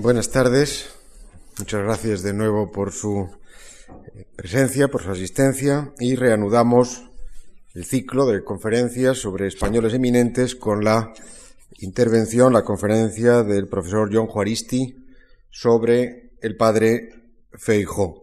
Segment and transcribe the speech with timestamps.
[0.00, 0.90] Buenas tardes.
[1.58, 3.28] Muchas gracias de nuevo por su
[4.14, 7.02] eh, presencia, por su asistencia y reanudamos
[7.74, 11.12] el ciclo de conferencias sobre españoles eminentes con la
[11.80, 15.04] intervención, la conferencia del profesor John Juaristi
[15.50, 17.08] sobre el padre
[17.54, 18.22] Feijó.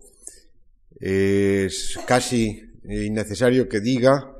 [0.98, 4.38] Es casi innecesario que diga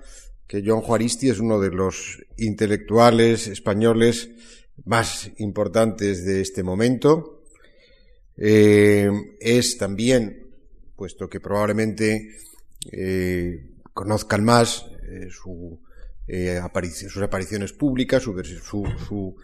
[0.48, 4.30] que John Juaristi es uno de los intelectuales españoles
[4.84, 7.44] más importantes de este momento.
[8.38, 10.48] Eh, es también,
[10.96, 12.36] puesto que probablemente
[12.92, 15.80] eh, conozcan más eh, su,
[17.08, 18.36] sus apariciones públicas, su,
[19.08, 19.36] su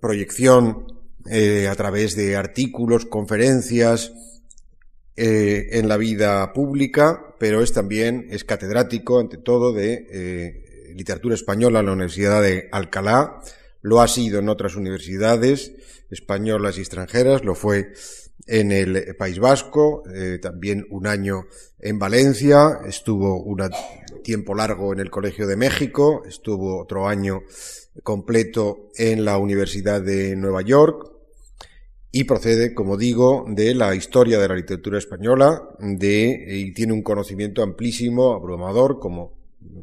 [0.00, 0.86] proyección
[1.28, 4.12] a través de artículos, conferencias,
[5.18, 11.86] en la vida pública, pero es también, es catedrático, ante todo, de literatura española en
[11.86, 13.40] la Universidad de Alcalá,
[13.86, 15.72] lo ha sido en otras universidades
[16.10, 17.92] españolas y extranjeras, lo fue
[18.48, 21.44] en el País Vasco, eh, también un año
[21.78, 23.62] en Valencia, estuvo un
[24.24, 27.42] tiempo largo en el Colegio de México, estuvo otro año
[28.02, 31.08] completo en la Universidad de Nueva York
[32.10, 37.62] y procede, como digo, de la historia de la literatura española y tiene un conocimiento
[37.62, 39.36] amplísimo, abrumador, como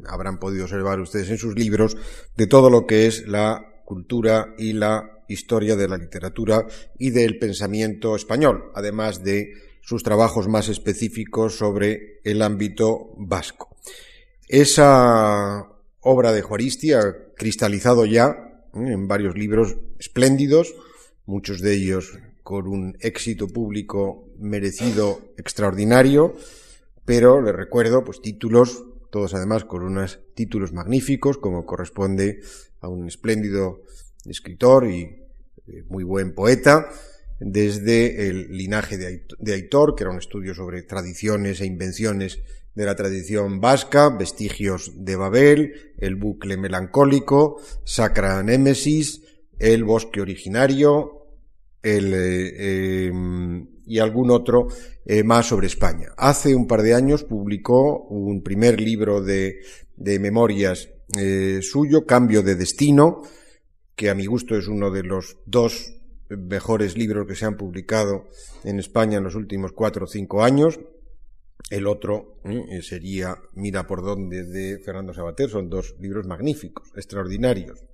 [0.06, 1.96] habrán podido observar ustedes en sus libros,
[2.36, 6.66] de todo lo que es la cultura y la historia de la literatura
[6.98, 13.76] y del pensamiento español, además de sus trabajos más específicos sobre el ámbito vasco.
[14.48, 15.66] Esa
[16.00, 18.92] obra de Juaristi ha cristalizado ya ¿eh?
[18.92, 20.74] en varios libros espléndidos,
[21.26, 26.34] muchos de ellos con un éxito público merecido extraordinario,
[27.04, 32.40] pero le recuerdo pues títulos todos además con unos títulos magníficos, como corresponde
[32.80, 33.84] a un espléndido
[34.26, 35.02] escritor y
[35.68, 36.88] eh, muy buen poeta,
[37.38, 42.40] desde el linaje de Aitor, que era un estudio sobre tradiciones e invenciones
[42.74, 49.22] de la tradición vasca, vestigios de Babel, el bucle melancólico, Sacra Némesis,
[49.60, 51.28] el bosque originario,
[51.84, 54.68] el, eh, em, y algún otro
[55.04, 56.08] eh, más sobre España.
[56.16, 59.60] Hace un par de años publicó un primer libro de,
[59.96, 63.22] memorias eh, suyo, Cambio de Destino,
[63.94, 65.92] que a mi gusto es uno de los dos
[66.30, 68.28] mejores libros que se han publicado
[68.64, 70.80] en España en los últimos cuatro o cinco años.
[71.70, 75.48] El otro eh, sería Mira por dónde de Fernando Sabater.
[75.48, 77.84] Son dos libros magníficos, extraordinarios,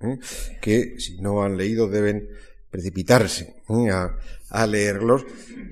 [0.61, 2.29] que si no han leído deben
[2.71, 3.57] precipitarse
[4.49, 5.25] a, leerlos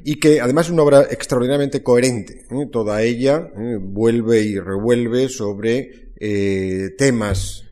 [0.04, 2.44] y que además es una obra extraordinariamente coherente.
[2.50, 2.66] ¿eh?
[2.70, 3.78] Toda ella ¿eh?
[3.80, 7.64] vuelve y revuelve sobre eh, temas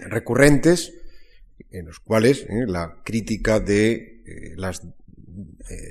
[0.00, 0.94] recurrentes
[1.70, 4.80] en los cuales la crítica de las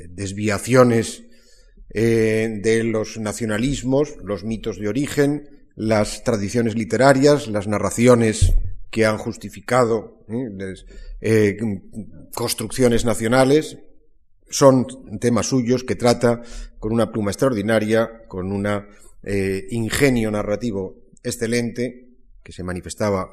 [0.09, 1.25] desviaciones
[1.89, 8.55] de los nacionalismos, los mitos de origen, las tradiciones literarias, las narraciones
[8.89, 10.25] que han justificado
[11.21, 11.57] eh,
[12.33, 13.77] construcciones nacionales,
[14.49, 14.85] son
[15.19, 16.41] temas suyos que trata
[16.79, 18.67] con una pluma extraordinaria, con un
[19.23, 22.07] eh, ingenio narrativo excelente,
[22.43, 23.27] que se manifestaba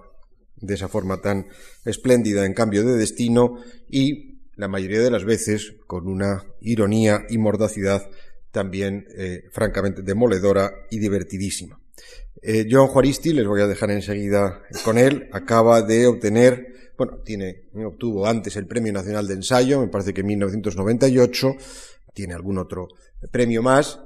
[0.57, 1.47] de esa forma tan
[1.85, 3.59] espléndida en cambio de destino
[3.89, 8.09] y la mayoría de las veces con una ironía y mordacidad
[8.51, 11.81] también eh, francamente demoledora y divertidísima.
[12.47, 17.65] Eh, John Juaristi, les voy a dejar enseguida con él, acaba de obtener bueno, tiene,
[17.85, 21.57] obtuvo antes el Premio Nacional de Ensayo, me parece que en 1998,
[22.13, 22.89] tiene algún otro
[23.33, 23.99] premio más,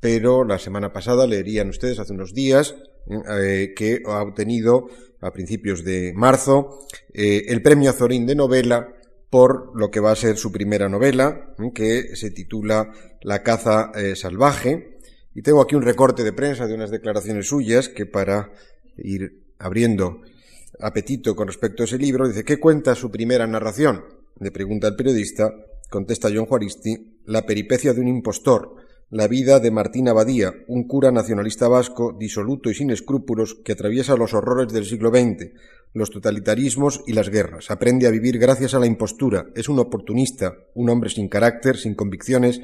[0.00, 2.74] pero la semana pasada leerían ustedes hace unos días
[3.36, 4.88] eh, que ha obtenido
[5.20, 8.88] a principios de marzo eh, el premio Azorín de novela
[9.28, 12.90] por lo que va a ser su primera novela, que se titula
[13.22, 14.98] La caza eh, salvaje.
[15.34, 18.52] Y tengo aquí un recorte de prensa de unas declaraciones suyas que para
[18.96, 20.22] ir abriendo
[20.80, 24.04] apetito con respecto a ese libro, dice, ¿qué cuenta su primera narración?
[24.40, 25.52] Le pregunta el periodista,
[25.90, 28.76] contesta John Juaristi, la peripecia de un impostor,
[29.10, 34.16] la vida de Martín Abadía, un cura nacionalista vasco, disoluto y sin escrúpulos, que atraviesa
[34.16, 35.50] los horrores del siglo XX,
[35.92, 37.70] los totalitarismos y las guerras.
[37.70, 39.46] Aprende a vivir gracias a la impostura.
[39.56, 42.60] Es un oportunista, un hombre sin carácter, sin convicciones,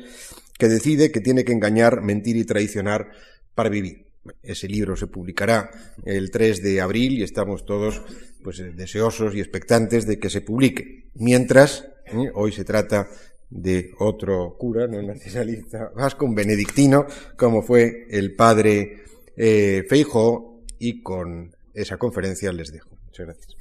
[0.58, 3.11] que decide que tiene que engañar, mentir y traicionar
[3.55, 4.06] para vivir.
[4.43, 5.70] Ese libro se publicará
[6.05, 8.03] el 3 de abril y estamos todos
[8.43, 11.11] pues, deseosos y expectantes de que se publique.
[11.14, 12.31] Mientras, ¿eh?
[12.35, 13.08] hoy se trata
[13.49, 17.06] de otro cura, no nacionalista vasco, un benedictino,
[17.37, 19.05] como fue el padre
[19.37, 22.91] eh, Feijo, y con esa conferencia les dejo.
[23.06, 23.56] Muchas gracias.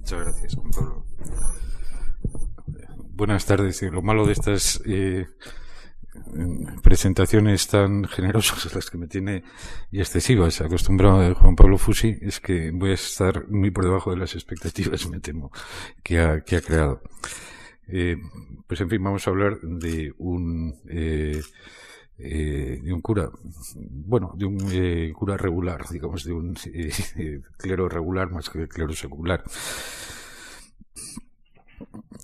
[0.00, 0.56] Muchas gracias,
[3.14, 3.82] buenas tardes.
[3.82, 5.26] Lo malo de estas eh,
[6.82, 9.44] presentaciones tan generosas, las que me tiene
[9.90, 14.10] y excesivas, acostumbrado a Juan Pablo Fusi, es que voy a estar muy por debajo
[14.10, 15.50] de las expectativas, me temo,
[16.02, 17.02] que ha, que ha creado.
[17.88, 18.16] Eh,
[18.66, 21.42] pues en fin, vamos a hablar de un eh,
[22.24, 23.30] eh, de un cura,
[23.74, 28.68] bueno, de un eh, cura regular, digamos, de un eh, clero regular más que de
[28.68, 29.42] clero secular.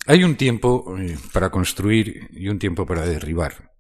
[0.07, 0.97] Hay un tiempo
[1.33, 3.73] para construir y un tiempo para derribar.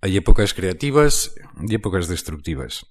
[0.00, 1.34] Hay épocas creativas
[1.66, 2.86] y épocas destructivas.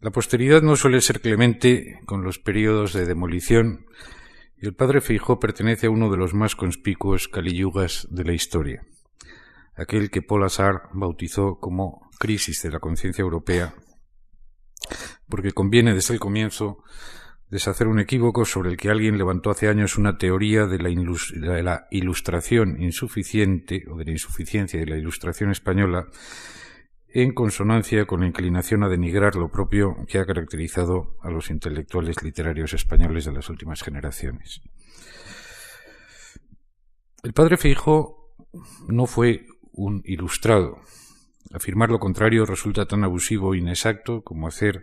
[0.00, 3.86] La posteridad no suele ser clemente con los periodos de demolición
[4.56, 8.82] y el padre Feijó pertenece a uno de los más conspicuos caliyugas de la historia
[9.78, 13.74] aquel que Paul Assar bautizó como crisis de la conciencia europea,
[15.28, 16.82] porque conviene desde el comienzo
[17.50, 22.80] deshacer un equívoco sobre el que alguien levantó hace años una teoría de la, ilustración
[22.82, 26.06] insuficiente o de la insuficiencia de la ilustración española
[27.08, 32.22] en consonancia con la inclinación a denigrar lo propio que ha caracterizado a los intelectuales
[32.22, 34.60] literarios españoles de las últimas generaciones.
[37.22, 38.34] El padre Feijo
[38.88, 40.78] no fue un ilustrado.
[41.52, 44.82] Afirmar lo contrario resulta tan abusivo e inexacto como hacer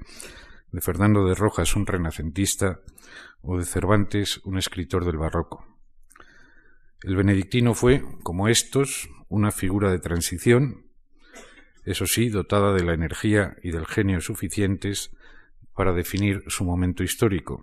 [0.75, 2.81] de Fernando de Rojas un renacentista
[3.41, 5.65] o de Cervantes un escritor del barroco.
[7.01, 10.87] El benedictino fue, como estos, una figura de transición,
[11.85, 15.15] eso sí, dotada de la energía y del genio suficientes
[15.73, 17.61] para definir su momento histórico.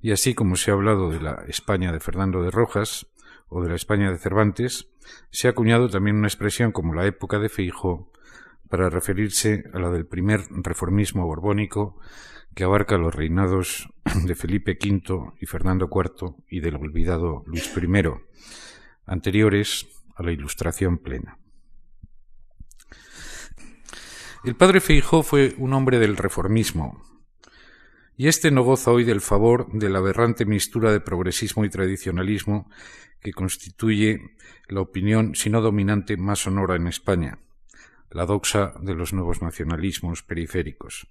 [0.00, 3.06] Y así como se ha hablado de la España de Fernando de Rojas,
[3.48, 4.88] o de la España de Cervantes,
[5.30, 8.09] se ha acuñado también una expresión como la época de Feijóo
[8.70, 11.98] para referirse a la del primer reformismo borbónico
[12.54, 13.88] que abarca los reinados
[14.24, 18.02] de Felipe V y Fernando IV y del olvidado Luis I,
[19.06, 21.36] anteriores a la Ilustración plena.
[24.44, 27.02] El padre Feijó fue un hombre del reformismo,
[28.16, 32.70] y éste no goza hoy del favor de la aberrante mistura de progresismo y tradicionalismo
[33.20, 34.20] que constituye
[34.68, 37.38] la opinión, si no dominante, más sonora en España,
[38.10, 41.08] la doxa de los nuevos nacionalismos periféricos.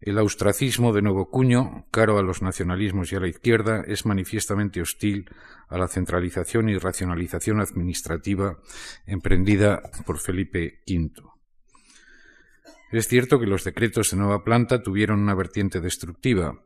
[0.00, 4.80] El austracismo de nuevo cuño, caro a los nacionalismos y a la izquierda, es manifiestamente
[4.80, 5.28] hostil
[5.68, 8.58] a la centralización y racionalización administrativa
[9.06, 11.10] emprendida por Felipe V.
[12.92, 16.62] Es cierto que los decretos de nueva planta tuvieron una vertiente destructiva,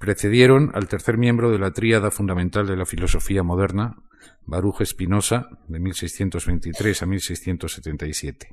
[0.00, 3.96] precedieron al tercer miembro de la tríada fundamental de la filosofía moderna,
[4.46, 8.48] Baruch Spinoza, de 1623 a 1677.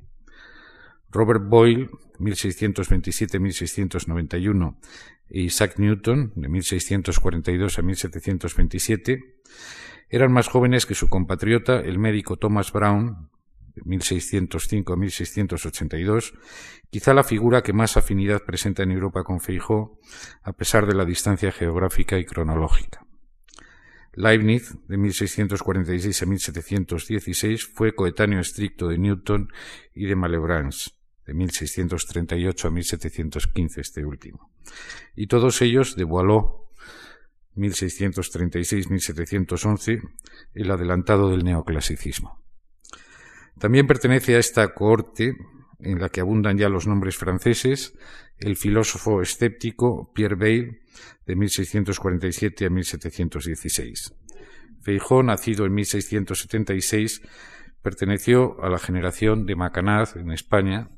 [1.10, 1.88] Robert Boyle,
[2.18, 4.76] 1627-1691,
[5.30, 9.36] e Isaac Newton, de 1642 a 1727,
[10.10, 13.30] eran más jóvenes que su compatriota, el médico Thomas Brown,
[13.78, 16.34] de 1605 a 1682,
[16.90, 19.98] quizá la figura que más afinidad presenta en Europa con Feijó,
[20.42, 23.04] a pesar de la distancia geográfica y cronológica.
[24.14, 29.52] Leibniz, de 1646 a 1716, fue coetáneo estricto de Newton
[29.94, 34.50] y de Malebranche de 1638 a 1715 este último.
[35.14, 36.70] Y todos ellos de Boileau
[37.58, 40.00] 1636-1711,
[40.54, 42.42] el adelantado del neoclasicismo.
[43.58, 45.36] También pertenece a esta cohorte,
[45.80, 47.96] en la que abundan ya los nombres franceses,
[48.38, 50.80] el filósofo escéptico Pierre Bayle,
[51.26, 54.14] de 1647 a 1716.
[54.82, 57.22] Feijó, nacido en 1676,
[57.82, 60.90] perteneció a la generación de Macanaz en España,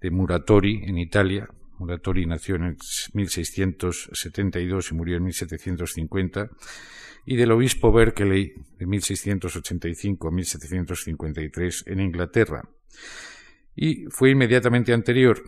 [0.00, 1.48] de Muratori en Italia,
[1.78, 2.76] Muratori nació en
[3.12, 6.50] 1672 y murió en 1750,
[7.30, 12.66] y del obispo Berkeley de 1685 a 1753 en Inglaterra.
[13.76, 15.42] Y fue inmediatamente anterior,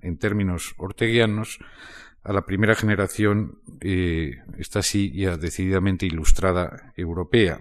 [0.00, 1.58] en términos orteguianos,
[2.22, 7.60] a la primera generación, eh, esta sí ya decididamente ilustrada europea,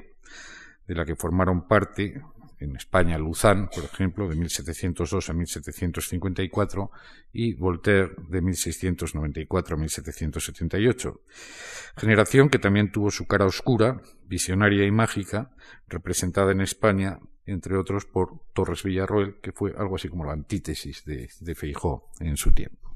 [0.88, 2.21] de la que formaron parte
[2.63, 6.91] en España Luzán, por ejemplo, de 1702 a 1754,
[7.33, 11.21] y Voltaire de 1694 a 1778.
[11.95, 15.51] Generación que también tuvo su cara oscura, visionaria y mágica,
[15.88, 21.05] representada en España, entre otros, por Torres Villarroel, que fue algo así como la antítesis
[21.05, 22.95] de, de Feijó en su tiempo.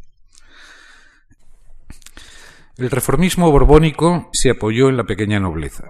[2.78, 5.90] El reformismo borbónico se apoyó en la pequeña nobleza.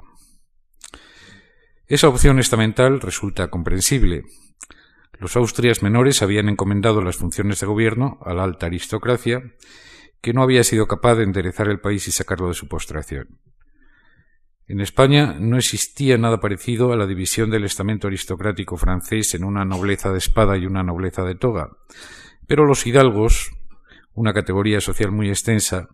[1.88, 4.24] Esa opción estamental resulta comprensible.
[5.20, 9.42] Los Austrias menores habían encomendado las funciones de gobierno a la alta aristocracia,
[10.22, 13.40] que no había sido capaz de enderezar el país y sacarlo de su postración.
[14.68, 19.64] En España no existía nada parecido a la división del estamento aristocrático francés en una
[19.64, 21.70] nobleza de espada y una nobleza de toga,
[22.48, 23.52] pero los hidalgos,
[24.14, 25.88] una categoría social muy extensa,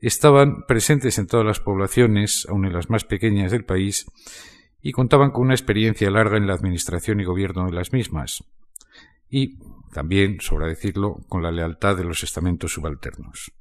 [0.00, 4.06] estaban presentes en todas las poblaciones, aun en las más pequeñas del país,
[4.80, 8.44] y contaban con una experiencia larga en la administración y gobierno de las mismas,
[9.28, 9.58] y
[9.92, 13.52] también, sobra decirlo, con la lealtad de los estamentos subalternos.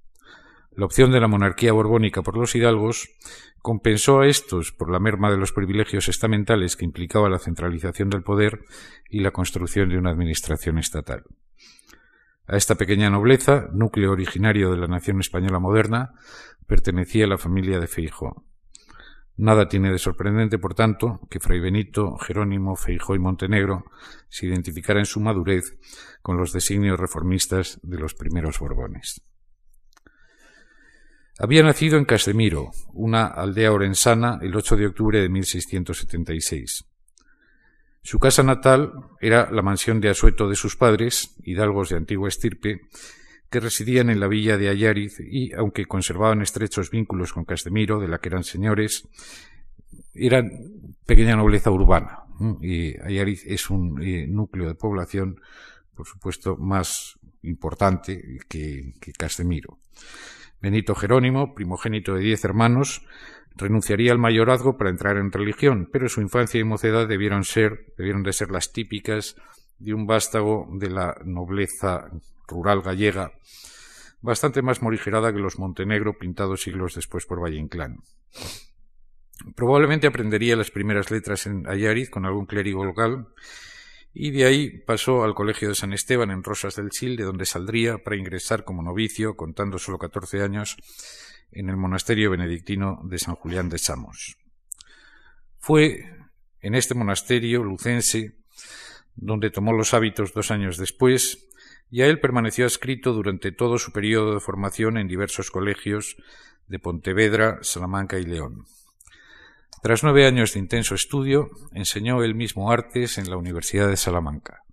[0.77, 3.09] La opción de la monarquía borbónica por los hidalgos
[3.63, 8.21] compensó a estos por la merma de los privilegios estamentales que implicaba la centralización del
[8.21, 8.61] poder
[9.09, 11.23] y la construcción de una administración estatal.
[12.45, 16.13] A esta pequeña nobleza, núcleo originario de la nación española moderna,
[16.67, 18.45] pertenecía la familia de Feijóo.
[19.39, 23.85] Nada tiene de sorprendente, por tanto, que Fray Benito, Jerónimo, Feijó y Montenegro
[24.29, 25.77] se identificara en su madurez
[26.27, 29.21] con los designios reformistas de los primeros Borbones.
[31.39, 36.83] Había nacido en Casemiro, una aldea orensana, el 8 de octubre de 1676.
[38.03, 38.91] Su casa natal
[39.21, 42.81] era la mansión de asueto de sus padres, hidalgos de antigua estirpe,
[43.49, 48.09] que residían en la villa de Ayariz y, aunque conservaban estrechos vínculos con Castemiro, de
[48.09, 49.07] la que eran señores,
[50.13, 50.51] eran
[51.05, 52.23] pequeña nobleza urbana.
[52.59, 55.39] Y Ayariz es un eh, núcleo de población,
[55.97, 59.79] por supuesto, más importante que, que Castemiro.
[60.61, 63.05] Benito Jerónimo, primogénito de diez hermanos,
[63.55, 68.23] renunciaría al mayorazgo para entrar en religión, pero su infancia y mocedad debieron ser, debieron
[68.23, 69.35] de ser las típicas
[69.79, 72.09] de un vástago de la nobleza
[72.47, 73.33] rural gallega,
[74.21, 77.97] bastante más morigerada que los Montenegro pintados siglos después por Valle Inclán.
[79.55, 83.27] Probablemente aprendería las primeras letras en Ayariz con algún clérigo local
[84.19, 87.45] y de ahí pasó al Colegio de San Esteban en Rosas del Sil, de donde
[87.45, 90.75] saldría para ingresar como novicio, contando solo catorce años,
[91.51, 94.37] en el monasterio benedictino de San Julián de Samos.
[95.59, 96.03] Fue
[96.61, 98.39] en este monasterio lucense
[99.15, 101.47] donde tomó los hábitos dos años después
[101.91, 106.17] y a él permaneció adscrito durante todo su periodo de formación en diversos colegios
[106.67, 108.65] de Pontevedra, Salamanca y León.
[109.81, 114.63] Tras nueve años de intenso estudio, enseñó él mismo artes en la Universidad de Salamanca.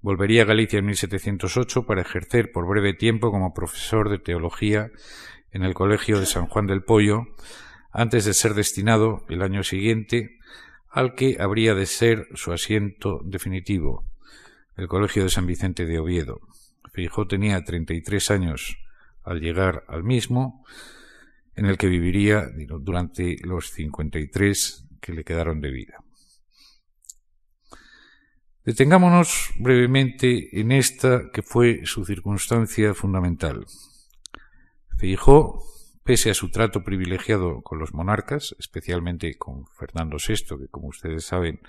[0.00, 4.90] Volvería a Galicia en 1708 para ejercer por breve tiempo como profesor de teología
[5.52, 7.22] en el Colegio de San Juan del Pollo,
[7.92, 10.38] antes de ser destinado el año siguiente
[10.90, 14.04] al que habría de ser su asiento definitivo,
[14.76, 16.40] el Colegio de San Vicente de Oviedo.
[16.92, 18.76] Feijó tenía 33 años
[19.22, 20.64] al llegar al mismo,
[21.56, 22.48] en el que viviría
[22.80, 26.04] durante los 53 que le quedaron de vida.
[28.64, 33.64] Detengámonos brevemente en esta que fue su circunstancia fundamental.
[34.98, 35.62] Feijó
[36.02, 41.24] pese a su trato privilegiado con los monarcas, especialmente con Fernando VI, que como ustedes
[41.24, 41.60] saben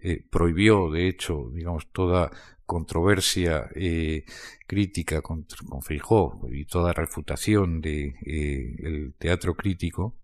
[0.00, 2.30] eh, prohibió, de hecho, digamos, toda
[2.68, 4.26] controversia eh,
[4.66, 5.80] crítica con, con,
[6.52, 10.14] y toda refutación de eh, el teatro crítico,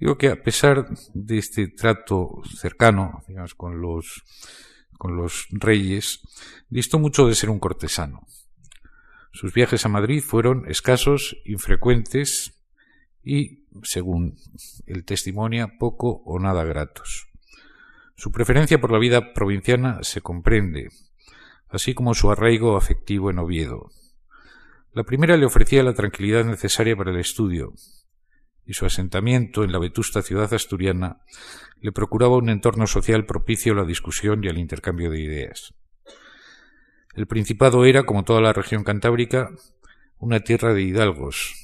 [0.00, 4.24] digo que a pesar de este trato cercano, digamos, con los
[4.98, 6.20] con los reyes,
[6.68, 8.26] distó mucho de ser un cortesano.
[9.32, 12.54] Sus viajes a Madrid fueron escasos, infrecuentes
[13.22, 14.36] y, según
[14.86, 17.26] el testimonia, poco o nada gratos.
[18.16, 20.88] Su preferencia por la vida provinciana se comprende,
[21.74, 23.90] así como su arraigo afectivo en Oviedo.
[24.92, 27.74] La primera le ofrecía la tranquilidad necesaria para el estudio,
[28.64, 31.18] y su asentamiento en la vetusta ciudad asturiana
[31.80, 35.74] le procuraba un entorno social propicio a la discusión y al intercambio de ideas.
[37.14, 39.50] El Principado era, como toda la región cantábrica,
[40.18, 41.54] una tierra de hidalgos,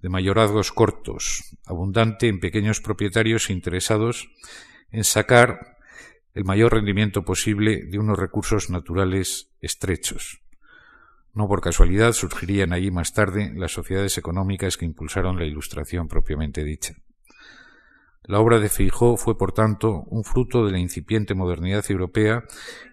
[0.00, 4.28] de mayorazgos cortos, abundante en pequeños propietarios interesados
[4.92, 5.75] en sacar
[6.36, 10.42] el mayor rendimiento posible de unos recursos naturales estrechos.
[11.32, 16.62] No por casualidad surgirían allí más tarde las sociedades económicas que impulsaron la Ilustración propiamente
[16.62, 16.94] dicha.
[18.24, 22.44] La obra de Feijó fue, por tanto, un fruto de la incipiente modernidad europea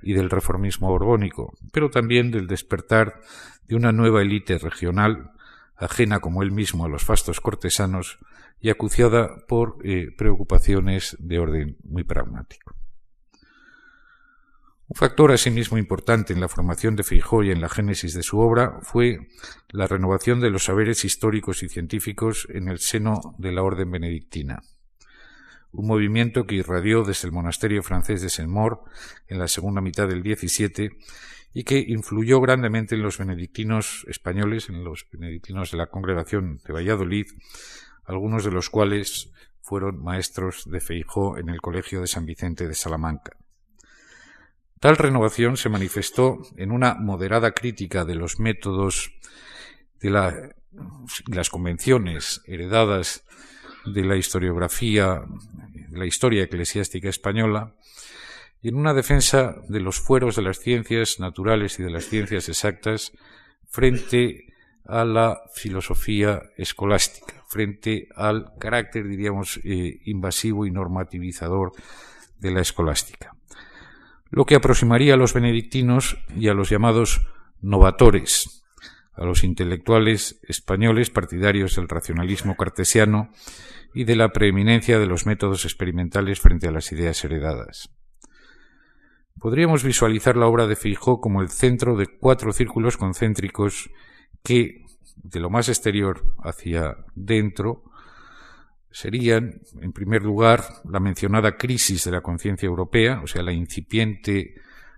[0.02, 3.20] y del reformismo borbónico, pero también del despertar
[3.68, 5.32] de una nueva élite regional,
[5.76, 8.20] ajena como él mismo a los fastos cortesanos
[8.62, 12.74] y acuciada por eh, preocupaciones de orden muy pragmático.
[14.94, 18.38] Un factor asimismo importante en la formación de Feijó y en la génesis de su
[18.38, 19.28] obra fue
[19.70, 24.62] la renovación de los saberes históricos y científicos en el seno de la orden benedictina
[25.72, 28.84] un movimiento que irradió desde el monasterio francés de Saint-Maur
[29.28, 30.92] en la segunda mitad del XVII
[31.56, 36.74] y que influyó grandemente en los benedictinos españoles, en los benedictinos de la congregación de
[36.74, 37.26] Valladolid,
[38.06, 42.76] algunos de los cuales fueron maestros de Feijó en el Colegio de San Vicente de
[42.76, 43.36] Salamanca.
[44.84, 49.14] Tal renovación se manifestó en una moderada crítica de los métodos
[50.02, 53.24] de las convenciones heredadas
[53.86, 55.24] de la historiografía,
[55.88, 57.76] de la historia eclesiástica española,
[58.62, 62.50] y en una defensa de los fueros de las ciencias naturales y de las ciencias
[62.50, 63.14] exactas
[63.70, 64.48] frente
[64.84, 71.72] a la filosofía escolástica, frente al carácter, diríamos, eh, invasivo y normativizador
[72.38, 73.34] de la escolástica.
[74.36, 77.22] Lo que aproximaría a los benedictinos y a los llamados
[77.62, 78.64] novatores,
[79.14, 83.30] a los intelectuales españoles partidarios del racionalismo cartesiano
[83.94, 87.92] y de la preeminencia de los métodos experimentales frente a las ideas heredadas.
[89.40, 93.92] Podríamos visualizar la obra de Fijó como el centro de cuatro círculos concéntricos
[94.44, 94.84] que,
[95.16, 97.84] de lo más exterior hacia dentro,
[98.94, 104.54] serían, en primer lugar, la mencionada crisis de la conciencia europea, o sea, la incipiente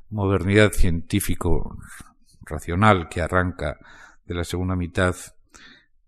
[0.10, 3.80] modernidad científico-racional que arranca
[4.26, 5.16] de la segunda mitad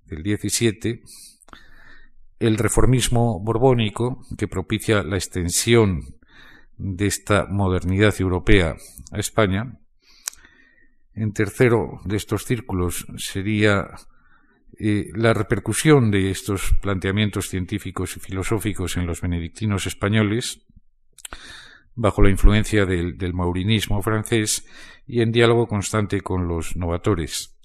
[0.05, 1.01] del XVII,
[2.39, 6.17] el reformismo borbónico, que propicia la extensión
[6.77, 8.75] de esta modernidad europea
[9.11, 9.79] a España.
[11.13, 13.87] En tercero de estos círculos sería
[14.79, 20.65] eh, la repercusión de estos planteamientos científicos y filosóficos en los benedictinos españoles,
[21.95, 24.65] bajo la influencia del, maurinismo francés
[25.07, 27.57] y en diálogo constante con los novatores.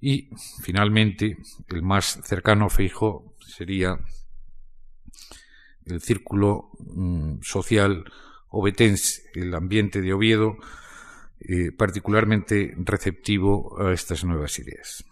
[0.00, 0.28] Y,
[0.62, 3.98] finalmente, el más cercano a Feijóo sería
[5.86, 8.04] el círculo mm, social
[8.48, 10.56] obetense, el ambiente de Oviedo,
[11.40, 15.04] eh, particularmente receptivo a estas nuevas ideas.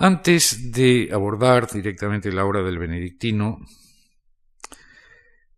[0.00, 3.58] Antes de abordar directamente la obra del benedictino,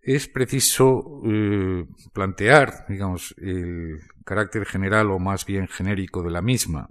[0.00, 6.88] es preciso eh, plantear, digamos, el carácter general o más bien genérico de la misma.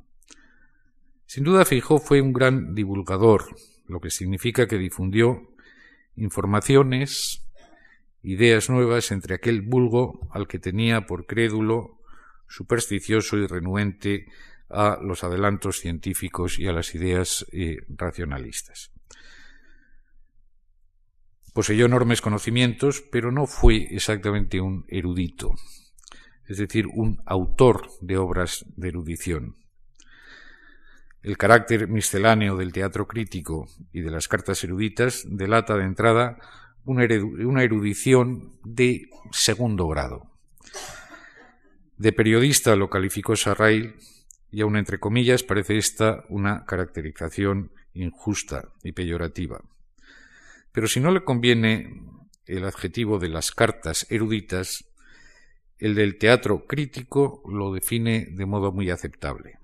[1.26, 3.46] Sin duda, Feijó fue un gran divulgador,
[3.88, 5.50] lo que significa que difundió
[6.16, 7.50] informaciones,
[8.22, 11.98] ideas nuevas entre aquel vulgo al que tenía por crédulo,
[12.48, 14.28] supersticioso y renuente
[14.70, 18.92] a los adelantos científicos y a las ideas eh, racionalistas.
[21.54, 25.56] Poseyó enormes conocimientos, pero no fue exactamente un erudito,
[26.48, 29.56] es decir, un autor de obras de erudición.
[31.22, 36.38] El carácter misceláneo del teatro crítico y de las cartas eruditas delata de entrada
[36.86, 40.32] una, erudición de segundo grado.
[41.98, 43.96] De periodista lo calificó Sarrail
[44.52, 49.62] y aun entre comillas parece esta una caracterización injusta y peyorativa.
[50.72, 52.02] Pero si no le conviene
[52.46, 54.86] el adjetivo de las cartas eruditas,
[55.78, 59.60] el del teatro crítico lo define de modo muy aceptable.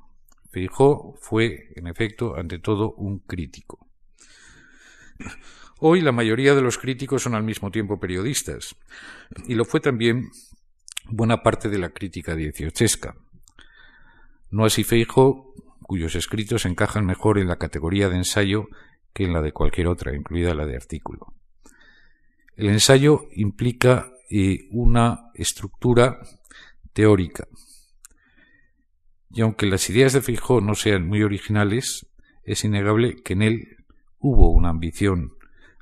[0.51, 3.87] Feijó fue, en efecto, ante todo un crítico.
[5.79, 8.75] Hoy la mayoría de los críticos son al mismo tiempo periodistas,
[9.47, 10.29] y lo fue también
[11.09, 13.15] buena parte de la crítica dieciochesca.
[14.49, 18.67] No así Feijó, cuyos escritos encajan mejor en la categoría de ensayo
[19.13, 21.33] que en la de cualquier otra, incluida la de artículo.
[22.55, 26.19] El ensayo implica eh, una estructura
[26.93, 27.47] teórica.
[29.31, 32.07] Y aunque las ideas de Feijóo no sean muy originales,
[32.43, 33.77] es innegable que en él
[34.19, 35.33] hubo una ambición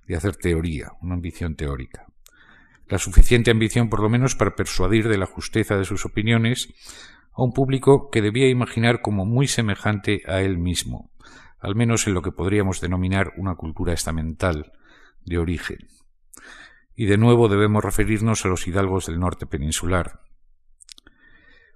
[0.08, 2.08] de hacer teoría, una ambición teórica.
[2.88, 6.74] La suficiente ambición, por lo menos, para persuadir de la justeza de sus opiniones
[7.36, 11.12] a un público que debía imaginar como muy semejante a él mismo,
[11.60, 14.72] al menos en lo que podríamos denominar una cultura estamental
[15.26, 15.78] de origen.
[16.96, 20.22] Y de nuevo debemos referirnos a los hidalgos del norte peninsular.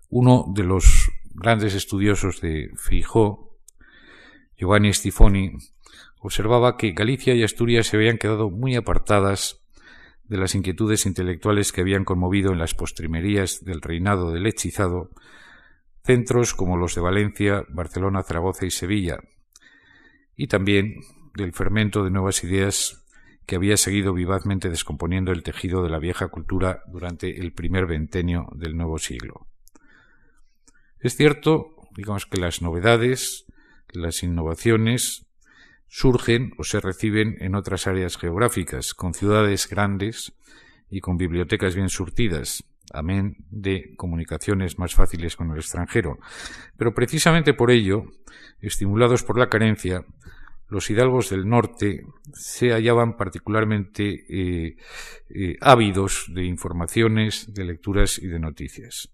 [0.10, 3.58] Uno de los grandes estudiosos de Feijó,
[4.56, 5.54] Giovanni Stifoni,
[6.20, 9.64] observaba que Galicia y Asturias se habían quedado muy apartadas
[10.26, 15.12] de las inquietudes intelectuales que habían conmovido en las postrimerías del reinado del hechizado
[16.08, 19.20] centros como los de Valencia, Barcelona, Zaragoza y Sevilla,
[20.38, 21.02] y también
[21.36, 23.04] del fermento de nuevas ideas
[23.46, 28.48] que había seguido vivazmente descomponiendo el tejido de la vieja cultura durante el primer ventenio
[28.56, 29.48] del nuevo siglo.
[31.00, 33.46] Es cierto, digamos que las novedades,
[33.92, 35.26] las innovaciones,
[35.90, 40.34] surgen o se reciben en otras áreas geográficas, con ciudades grandes
[40.90, 46.20] y con bibliotecas bien surtidas, amén de comunicaciones más fáciles con el extranjero.
[46.78, 48.06] Pero precisamente por ello,
[48.60, 50.06] estimulados por la carencia,
[50.70, 54.76] los hidalgos del norte se hallaban particularmente eh,
[55.30, 59.10] eh, ávidos de informaciones, de lecturas y de noticias.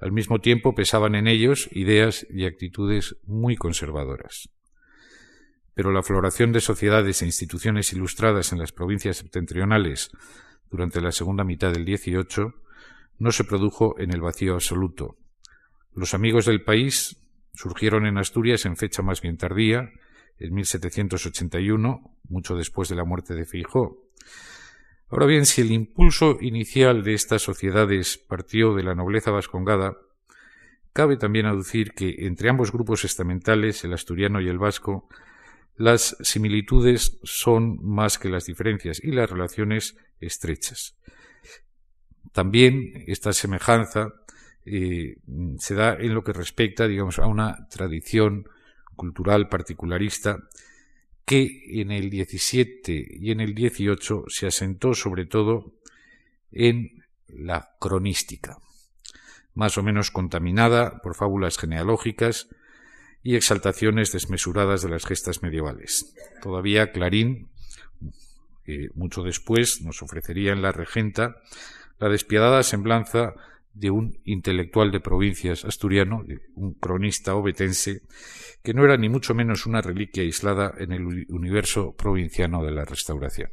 [0.00, 4.48] Al mismo tiempo pesaban en ellos ideas y actitudes muy conservadoras
[5.80, 10.10] pero la floración de sociedades e instituciones ilustradas en las provincias septentrionales
[10.70, 12.52] durante la segunda mitad del XVIII
[13.20, 15.16] no se produjo en el vacío absoluto.
[15.94, 17.22] Los amigos del país
[17.54, 19.90] surgieron en Asturias en fecha más bien tardía,
[20.38, 24.08] en 1781, mucho después de la muerte de Feijó.
[25.08, 29.98] Ahora bien, si el impulso inicial de estas sociedades partió de la nobleza vascongada,
[30.94, 35.08] cabe también aducir que entre ambos grupos estamentales, el asturiano y el vasco,
[35.76, 40.96] las similitudes son más que las diferencias y las relaciones estrechas.
[42.32, 44.12] También esta semejanza
[44.64, 45.16] eh,
[45.58, 48.48] se da en lo que respecta, digamos, a una tradición
[48.94, 50.38] cultural particularista
[51.24, 55.74] que en el 17 y en el 18 se asentó sobre todo
[56.52, 58.58] en la cronística,
[59.54, 62.48] más o menos contaminada por fábulas genealógicas
[63.22, 66.14] y exaltaciones desmesuradas de las gestas medievales.
[66.42, 67.48] Todavía Clarín,
[68.94, 71.36] mucho después, nos ofrecería en La Regenta
[72.00, 73.34] la despiadada semblanza
[73.72, 78.02] de un intelectual de provincias asturiano, un cronista obetense,
[78.62, 82.84] que no era ni mucho menos una reliquia aislada en el universo provinciano de la
[82.84, 83.50] Restauración.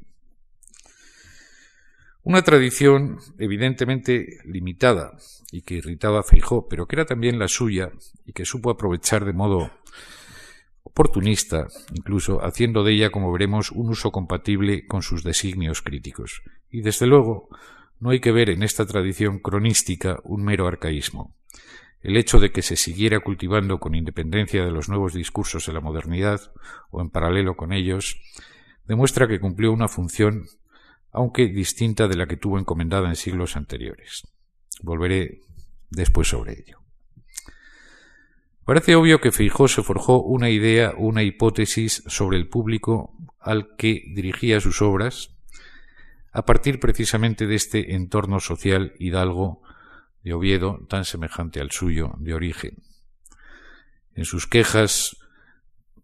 [2.23, 5.17] Una tradición evidentemente limitada
[5.51, 7.91] y que irritaba a Feijó, pero que era también la suya
[8.25, 9.71] y que supo aprovechar de modo
[10.83, 16.41] oportunista, incluso haciendo de ella, como veremos, un uso compatible con sus designios críticos.
[16.69, 17.49] Y desde luego,
[17.99, 21.35] no hay que ver en esta tradición cronística un mero arcaísmo.
[22.01, 25.81] El hecho de que se siguiera cultivando con independencia de los nuevos discursos de la
[25.81, 26.53] modernidad
[26.91, 28.21] o en paralelo con ellos,
[28.85, 30.45] demuestra que cumplió una función
[31.11, 34.27] aunque distinta de la que tuvo encomendada en siglos anteriores.
[34.81, 35.41] Volveré
[35.89, 36.79] después sobre ello.
[38.65, 44.03] Parece obvio que Feijó se forjó una idea, una hipótesis sobre el público al que
[44.13, 45.36] dirigía sus obras,
[46.37, 49.63] a partir precisamente de este entorno social hidalgo
[50.23, 52.83] de Oviedo tan semejante al suyo de origen.
[54.13, 55.17] En sus quejas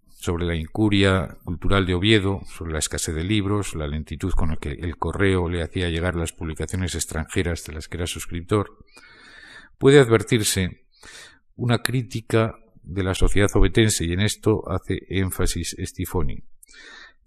[0.10, 4.56] sobre la incuria cultural de Oviedo, sobre la escasez de libros, la lentitud con la
[4.56, 8.80] que el correo le hacía llegar las publicaciones extranjeras de las que era suscriptor,
[9.78, 10.88] puede advertirse
[11.56, 16.44] una crítica de la sociedad obetense y en esto hace énfasis Stifoni,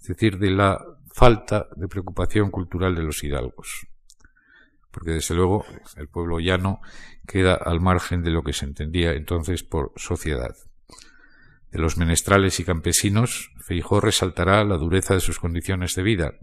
[0.01, 0.85] es decir, de la
[1.17, 3.87] falta de preocupación cultural de los hidalgos.
[4.91, 5.65] Porque desde luego
[5.97, 6.81] el pueblo llano
[7.27, 10.55] queda al margen de lo que se entendía entonces por sociedad
[11.73, 16.35] de los menestrales y campesinos, Feijó resaltará la dureza de sus condiciones de vida,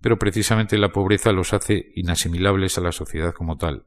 [0.00, 3.84] pero precisamente la pobreza los hace inasimilables a la sociedad como tal.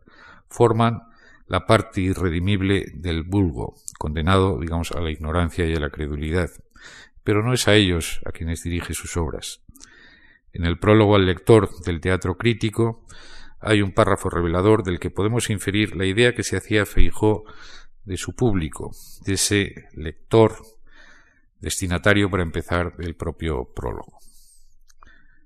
[0.50, 1.04] Forman
[1.48, 6.50] la parte irredimible del vulgo, condenado, digamos, a la ignorancia y a la credulidad.
[7.24, 9.62] Pero no es a ellos a quienes dirige sus obras.
[10.54, 13.06] En el prólogo al lector del teatro crítico
[13.60, 17.44] hay un párrafo revelador del que podemos inferir la idea que se hacía Feijó
[18.06, 18.92] de su público,
[19.26, 20.56] de ese lector
[21.60, 24.20] destinatario para empezar el propio prólogo.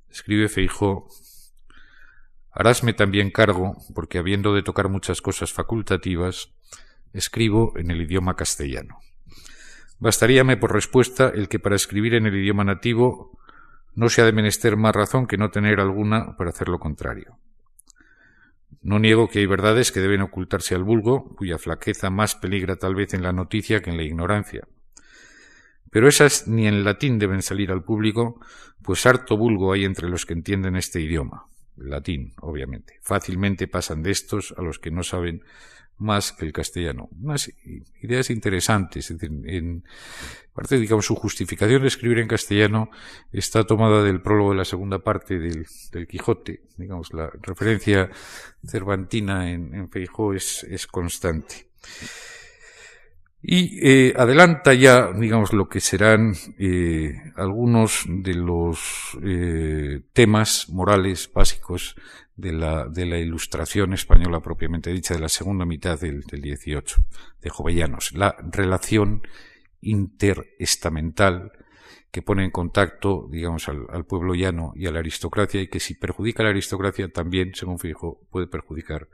[0.09, 1.07] Escribe Feijó,
[2.51, 6.51] harásme también cargo, porque habiendo de tocar muchas cosas facultativas,
[7.13, 8.99] escribo en el idioma castellano.
[9.99, 13.39] Bastaríame por respuesta el que para escribir en el idioma nativo
[13.95, 17.37] no se ha de menester más razón que no tener alguna para hacer lo contrario.
[18.81, 22.95] No niego que hay verdades que deben ocultarse al vulgo, cuya flaqueza más peligra tal
[22.95, 24.67] vez en la noticia que en la ignorancia.
[25.91, 28.39] Pero esas ni en latín deben salir al público,
[28.81, 32.99] pues harto vulgo hay entre los que entienden este idioma, latín, obviamente.
[33.03, 35.43] Fácilmente pasan de estos a los que no saben
[36.01, 37.09] más que el castellano.
[37.21, 37.51] Unas
[38.01, 39.11] ideas interesantes.
[39.11, 39.83] en
[40.53, 42.89] parte, digamos, su justificación de escribir en castellano
[43.31, 45.65] está tomada del prólogo de la segunda parte del,
[46.07, 46.61] Quijote.
[46.77, 48.09] Digamos, la referencia
[48.65, 51.67] cervantina en, Feijó es, es constante.
[53.43, 61.31] Y eh, adelanta ya, digamos, lo que serán eh, algunos de los eh, temas morales
[61.33, 61.95] básicos
[62.41, 67.03] de la, ilustración española propiamente dicha, de la segunda mitad del, del 18,
[67.41, 68.13] de Jovellanos.
[68.13, 69.21] La relación
[69.81, 71.51] interestamental
[72.11, 75.93] que pone en contacto, digamos, al, pueblo llano y a la aristocracia y que si
[75.93, 79.07] perjudica a la aristocracia también, según fijo, puede perjudicar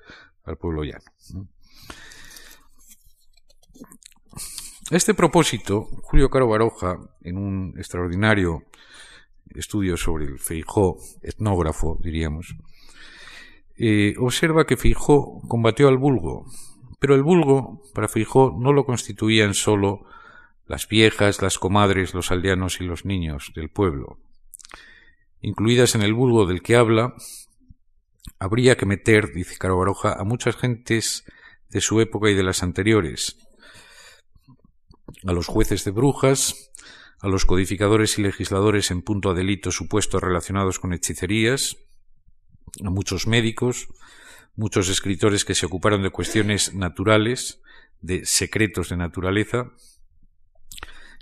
[0.43, 1.05] al pueblo llano.
[4.89, 8.63] A este propósito, Julio Caro Baroja, en un extraordinario
[9.53, 12.55] estudio sobre el Feijó, etnógrafo, diríamos,
[13.77, 16.45] eh, observa que Feijó combatió al vulgo,
[16.99, 20.05] pero el vulgo, para Feijó, no lo constituían solo
[20.65, 24.19] las viejas, las comadres, los aldeanos y los niños del pueblo.
[25.41, 27.13] Incluidas en el vulgo del que habla,
[28.39, 31.23] habría que meter, dice Caro Baroja, a muchas gentes
[31.69, 33.37] de su época y de las anteriores,
[35.25, 36.71] a los jueces de brujas,
[37.19, 41.77] a los codificadores y legisladores en punto a delitos supuestos relacionados con hechicerías,
[42.83, 43.87] a muchos médicos,
[44.55, 47.61] muchos escritores que se ocuparon de cuestiones naturales,
[48.01, 49.71] de secretos de naturaleza,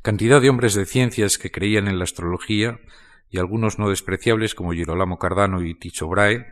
[0.01, 2.79] cantidad de hombres de ciencias que creían en la astrología,
[3.29, 6.45] y algunos no despreciables como Girolamo Cardano y Ticho Brahe,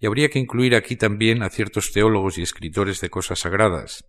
[0.00, 4.04] y habría que incluir aquí también a ciertos teólogos y escritores de cosas sagradas,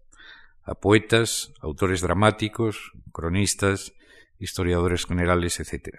[0.63, 3.93] a poetas, autores dramáticos, cronistas,
[4.39, 5.97] historiadores generales, etc.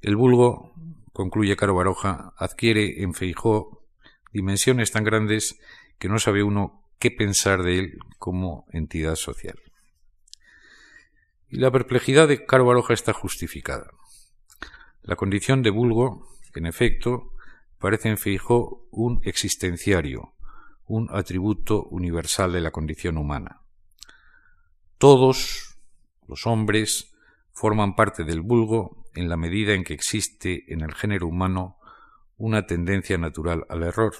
[0.00, 0.74] El vulgo,
[1.18, 3.82] concluye Caro Baroja, adquiere en Feijó
[4.32, 5.58] dimensiones tan grandes
[5.98, 9.60] que no sabe uno qué pensar de él como entidad social.
[11.48, 13.90] Y la perplejidad de Caro Baroja está justificada.
[15.02, 17.32] La condición de vulgo, en efecto,
[17.80, 20.34] parece en Feijó un existenciario,
[20.86, 23.62] un atributo universal de la condición humana.
[24.98, 25.80] Todos
[26.28, 27.12] los hombres
[27.50, 31.78] forman parte del vulgo en la medida en que existe en el género humano
[32.36, 34.14] una tendencia natural al error.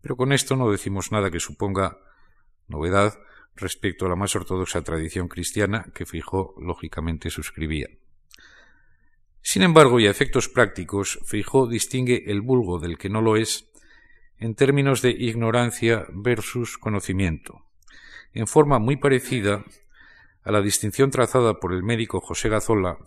[0.00, 1.98] Pero con esto no decimos nada que suponga
[2.66, 3.18] novedad
[3.56, 7.88] respecto a la más ortodoxa tradición cristiana que Fijó lógicamente suscribía.
[9.42, 13.70] Sin embargo, y a efectos prácticos, Fijó distingue el vulgo del que no lo es
[14.38, 17.64] en términos de ignorancia versus conocimiento,
[18.34, 19.64] en forma muy parecida
[20.44, 22.98] a la distinción trazada por el médico José Gazola,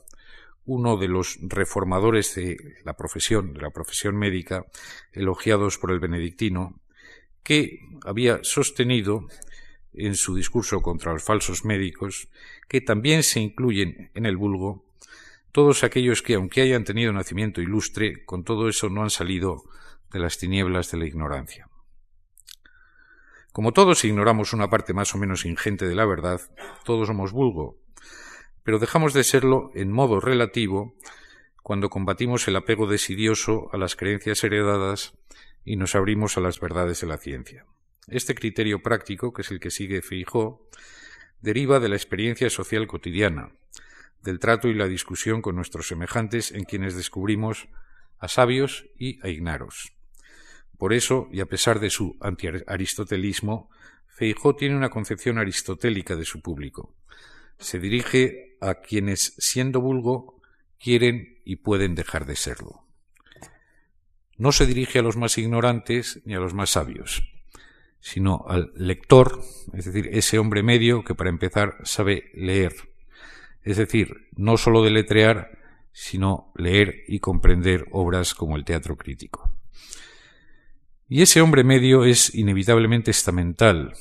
[0.65, 4.65] uno de los reformadores de la profesión, de la profesión médica,
[5.11, 6.79] elogiados por el benedictino,
[7.43, 9.27] que había sostenido
[9.93, 12.29] en su discurso contra los falsos médicos
[12.67, 14.85] que también se incluyen en el vulgo
[15.51, 19.63] todos aquellos que, aunque hayan tenido nacimiento ilustre, con todo eso no han salido
[20.11, 21.67] de las tinieblas de la ignorancia.
[23.51, 26.39] Como todos ignoramos una parte más o menos ingente de la verdad,
[26.85, 27.80] todos somos vulgo,
[28.63, 30.95] pero dejamos de serlo en modo relativo
[31.63, 35.13] cuando combatimos el apego desidioso a las creencias heredadas
[35.63, 37.65] y nos abrimos a las verdades de la ciencia.
[38.07, 40.67] Este criterio práctico, que es el que sigue Feijó,
[41.39, 43.51] deriva de la experiencia social cotidiana,
[44.23, 47.67] del trato y la discusión con nuestros semejantes en quienes descubrimos
[48.19, 49.93] a sabios y a ignaros.
[50.77, 53.69] Por eso, y a pesar de su antiaristotelismo,
[54.07, 56.93] Feijó tiene una concepción aristotélica de su público.
[57.61, 60.41] Se dirige a quienes, siendo vulgo,
[60.79, 62.83] quieren y pueden dejar de serlo.
[64.37, 67.23] No se dirige a los más ignorantes ni a los más sabios,
[67.99, 69.41] sino al lector,
[69.73, 72.73] es decir, ese hombre medio que para empezar sabe leer,
[73.63, 75.59] es decir, no sólo deletrear,
[75.91, 79.55] sino leer y comprender obras como el teatro crítico.
[81.07, 83.93] Y ese hombre medio es inevitablemente estamental,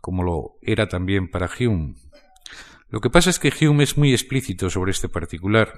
[0.00, 1.96] como lo era también para Hume.
[2.92, 5.72] Lo que pasa es que Hume es muy explícito sobre este particular.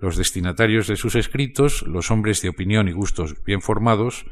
[0.00, 4.24] Los destinatarios de sus escritos, los hombres de opinión y gustos bien formados,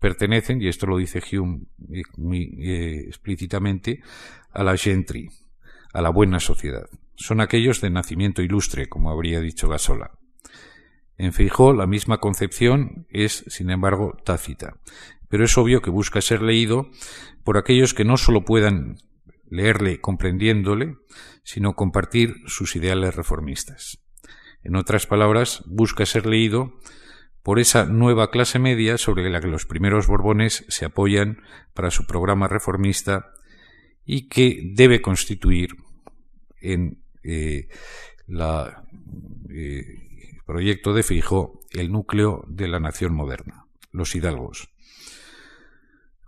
[0.00, 1.60] pertenecen, y esto lo dice Hume
[1.92, 4.02] eh, muy eh, explícitamente,
[4.50, 5.30] a la gentry,
[5.92, 6.88] a la buena sociedad.
[7.14, 10.10] Son aquellos de nacimiento ilustre, como habría dicho Gasola.
[11.18, 14.78] En Feijó la misma concepción es, sin embargo, tácita,
[15.28, 16.90] pero es obvio que busca ser leído
[17.44, 18.96] por aquellos que no sólo puedan
[19.48, 20.96] leerle comprendiéndole,
[21.42, 24.02] sino compartir sus ideales reformistas.
[24.62, 26.78] En otras palabras, busca ser leído
[27.42, 31.42] por esa nueva clase media sobre la que los primeros Borbones se apoyan
[31.74, 33.32] para su programa reformista
[34.04, 35.76] y que debe constituir
[36.60, 37.68] en eh,
[38.26, 38.84] la
[39.48, 39.84] eh,
[40.44, 44.70] proyecto de Fijo, el núcleo de la nación moderna, los hidalgos.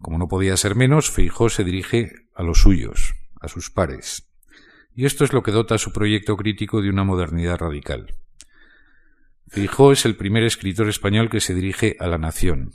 [0.00, 4.30] Como no podía ser menos, Feijó se dirige a los suyos, a sus pares.
[4.94, 8.14] Y esto es lo que dota su proyecto crítico de una modernidad radical.
[9.48, 12.70] Feijó es el primer escritor español que se dirige a la nación,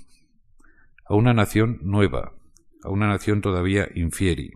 [1.06, 2.34] a una nación nueva,
[2.84, 4.52] a una nación todavía infieri.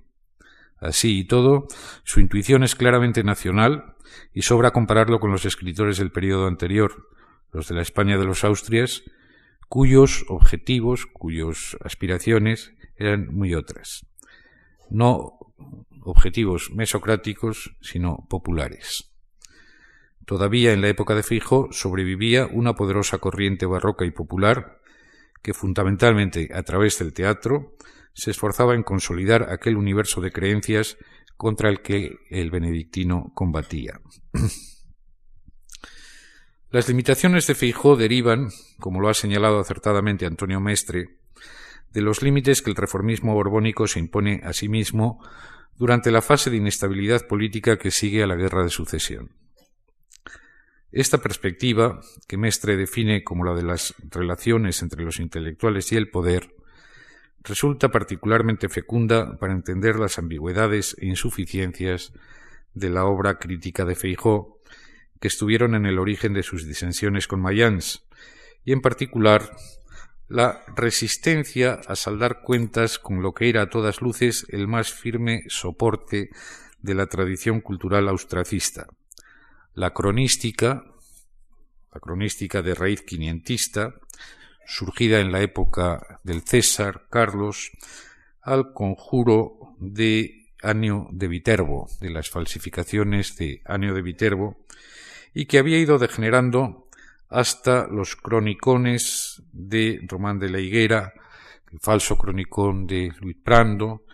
[0.77, 1.67] Así y todo,
[2.03, 3.95] su intuición es claramente nacional
[4.33, 7.07] y sobra compararlo con los escritores del periodo anterior,
[7.53, 9.03] los de la España de los Austrias,
[9.69, 14.05] cuyos objetivos, cuyas aspiraciones eran muy otras.
[14.89, 15.37] No
[16.03, 19.11] objetivos mesocráticos, sino populares.
[20.25, 24.81] Todavía en la época de Fijo sobrevivía una poderosa corriente barroca y popular
[25.41, 27.75] que fundamentalmente a través del teatro
[28.13, 30.97] se esforzaba en consolidar aquel universo de creencias
[31.37, 34.01] contra el que el benedictino combatía.
[36.71, 41.19] Las limitaciones de Feijó derivan, como lo ha señalado acertadamente Antonio Mestre,
[41.97, 45.19] de los límites que el reformismo borbónico se impone a sí mismo
[45.77, 49.31] durante la fase de inestabilidad política que sigue a la guerra de sucesión.
[50.91, 56.11] Esta perspectiva, que Mestre define como la de las relaciones entre los intelectuales y el
[56.11, 56.53] poder,
[57.39, 62.13] resulta particularmente fecunda para entender las ambigüedades e insuficiencias
[62.75, 64.61] de la obra crítica de Feijó,
[65.19, 68.05] que estuvieron en el origen de sus disensiones con Mayans,
[68.63, 69.49] y en particular
[70.27, 75.43] la resistencia a saldar cuentas con lo que era a todas luces el más firme
[75.47, 76.29] soporte
[76.81, 78.87] de la tradición cultural austracista,
[79.73, 80.83] la cronística,
[81.93, 83.95] la cronística de raíz quinientista,
[84.65, 87.71] surgida en la época del César Carlos,
[88.41, 94.57] al conjuro de Anio de Viterbo, de las falsificaciones de Anio de Viterbo,
[95.33, 96.86] y que había ido degenerando
[97.29, 101.13] hasta los cronicones de Román de la Higuera,
[101.71, 104.05] el falso cronicón de Luis Prando,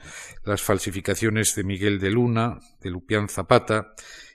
[0.44, 3.94] las falsificaciones de Miguel de Luna, de Lupián Zapata,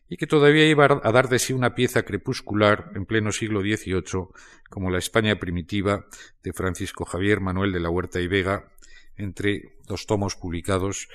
[0.09, 4.29] y que todavía iba a dar de sí una pieza crepuscular en pleno siglo XVIII,
[4.71, 6.07] como la España primitiva
[6.43, 8.71] de Francisco Javier Manuel de la Huerta y Vega,
[9.17, 11.09] entre dos tomos publicados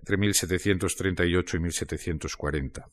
[0.00, 2.88] entre 1738 y 1740.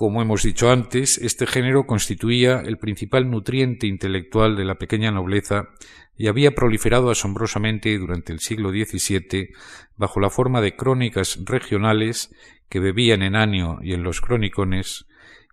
[0.00, 5.68] Como hemos dicho antes, este género constituía el principal nutriente intelectual de la pequeña nobleza
[6.16, 9.50] y había proliferado asombrosamente durante el siglo XVII
[9.98, 12.34] bajo la forma de crónicas regionales
[12.70, 15.04] que bebían en Anio y en los cronicones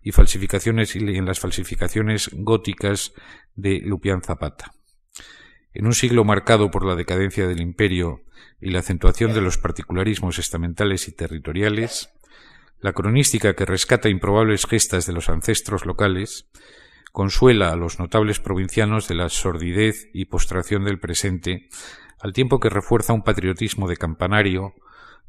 [0.02, 3.12] y falsificaciones y en las falsificaciones góticas
[3.54, 4.72] de Lupián Zapata.
[5.74, 8.22] En un siglo marcado por la decadencia del imperio
[8.62, 12.14] y la acentuación de los particularismos estamentales y territoriales,
[12.80, 16.48] la cronística que rescata improbables gestas de los ancestros locales
[17.12, 21.68] consuela a los notables provincianos de la sordidez y postración del presente,
[22.20, 24.74] al tiempo que refuerza un patriotismo de campanario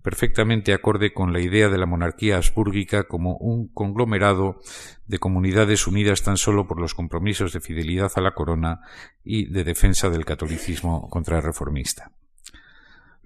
[0.02, 4.62] perfectamente acorde con la idea de la monarquía asbúrgica como un conglomerado
[5.08, 8.80] de comunidades unidas tan solo por los compromisos de fidelidad a la corona
[9.24, 12.12] y de defensa del catolicismo contrarreformista.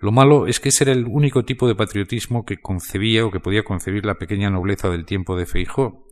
[0.03, 3.39] Lo malo es que ese era el único tipo de patriotismo que concebía o que
[3.39, 6.09] podía concebir la pequeña nobleza del tiempo de Feijó,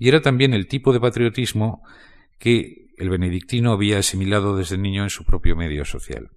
[0.00, 1.80] y era también el tipo de patriotismo
[2.40, 6.30] que el benedictino había asimilado desde niño en su propio medio social.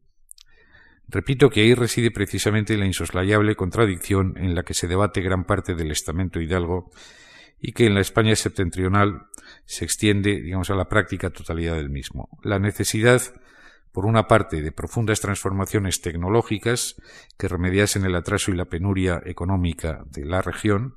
[1.07, 5.73] Repito que ahí reside precisamente la insoslayable contradicción en la que se debate gran parte
[5.73, 6.91] del estamento hidalgo
[7.59, 9.29] y que en la España septentrional
[9.65, 12.29] se extiende, digamos, a la práctica totalidad del mismo.
[12.43, 13.19] La necesidad,
[13.93, 16.95] por una parte, de profundas transformaciones tecnológicas
[17.37, 20.95] que remediasen el atraso y la penuria económica de la región,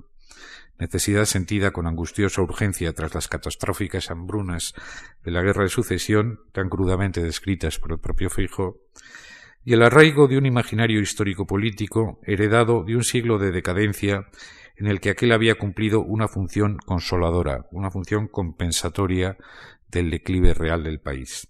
[0.78, 4.74] necesidad sentida con angustiosa urgencia tras las catastróficas hambrunas
[5.22, 8.80] de la guerra de sucesión, tan crudamente descritas por el propio Fijo,
[9.62, 14.26] y el arraigo de un imaginario histórico-político heredado de un siglo de decadencia
[14.76, 19.36] en el que aquel había cumplido una función consoladora, una función compensatoria
[19.88, 21.48] del declive real del país.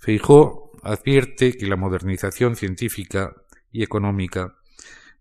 [0.00, 3.36] Feijó advierte que la modernización científica
[3.70, 4.56] y económica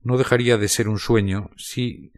[0.01, 2.13] no dejaría de ser un sueño si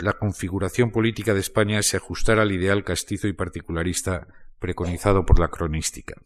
[0.00, 4.26] la configuración política de España se ajustara al ideal castizo y particularista
[4.58, 6.20] preconizado por la cronística.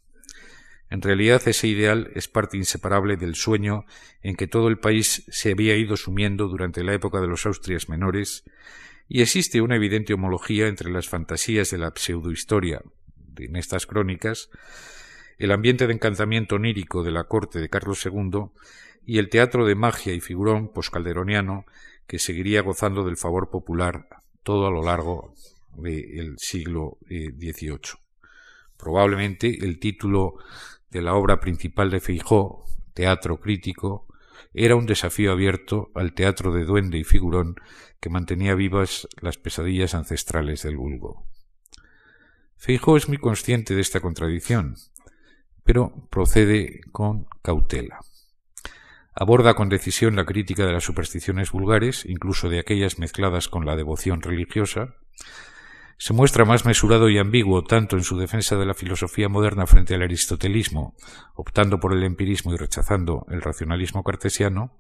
[0.88, 3.84] En realidad ese ideal es parte inseparable del sueño
[4.22, 7.88] en que todo el país se había ido sumiendo durante la época de los Austrias
[7.88, 8.44] menores,
[9.09, 12.82] y existe una evidente homología entre las fantasías de la pseudohistoria
[13.36, 14.48] en estas crónicas,
[15.43, 18.45] el ambiente de encantamiento onírico de la corte de Carlos II
[19.05, 21.66] y el teatro de magia y figurón poscalderoniano
[22.07, 24.07] que seguiría gozando del favor popular
[24.45, 25.34] todo a lo largo
[25.74, 27.74] del siglo XVIII.
[27.74, 27.99] Eh,
[28.76, 30.34] Probablemente el título
[30.90, 32.64] de la obra principal de Feijó,
[32.95, 34.07] Teatro Crítico,
[34.55, 37.57] era un desafío abierto al teatro de duende y figurón
[37.99, 41.26] que mantenía vivas las pesadillas ancestrales del vulgo.
[42.62, 44.76] Feijó es muy consciente de esta contradicción,
[45.64, 48.00] pero procede con cautela.
[49.14, 53.76] Aborda con decisión la crítica de las supersticiones vulgares, incluso de aquellas mezcladas con la
[53.76, 54.94] devoción religiosa,
[55.98, 59.94] se muestra más mesurado y ambiguo tanto en su defensa de la filosofía moderna frente
[59.94, 60.96] al aristotelismo,
[61.34, 64.72] optando por el empirismo y rechazando el racionalismo cartesiano,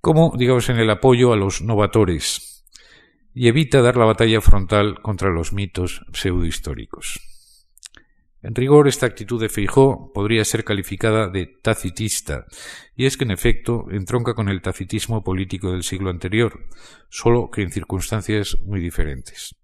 [0.00, 2.64] como, digamos, en el apoyo a los novatores,
[3.34, 7.35] y evita dar la batalla frontal contra los mitos pseudohistóricos.
[8.46, 12.46] En rigor, esta actitud de Feijó podría ser calificada de tacitista,
[12.94, 16.64] y es que en efecto entronca con el tacitismo político del siglo anterior,
[17.08, 19.56] solo que en circunstancias muy diferentes.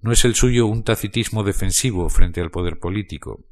[0.00, 3.44] No es el suyo un tacitismo defensivo frente al poder político,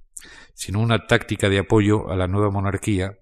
[0.52, 3.20] sino una táctica de apoyo a la nueva monarquía,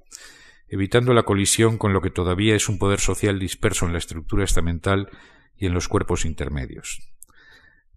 [0.67, 4.45] evitando la colisión con lo que todavía es un poder social disperso en la estructura
[4.45, 5.11] estamental
[5.59, 7.07] y en los cuerpos intermedios.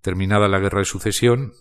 [0.02, 1.54] Terminada la guerra de sucesión,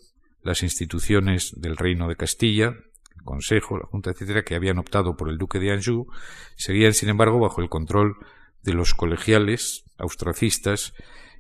[0.42, 2.74] las instituciones del Reino de Castilla,
[3.16, 6.06] el Consejo, la Junta, etcétera, que habían optado por el Duque de Anjou,
[6.56, 8.16] seguían, sin embargo, bajo el control
[8.62, 10.94] de los colegiales austracistas,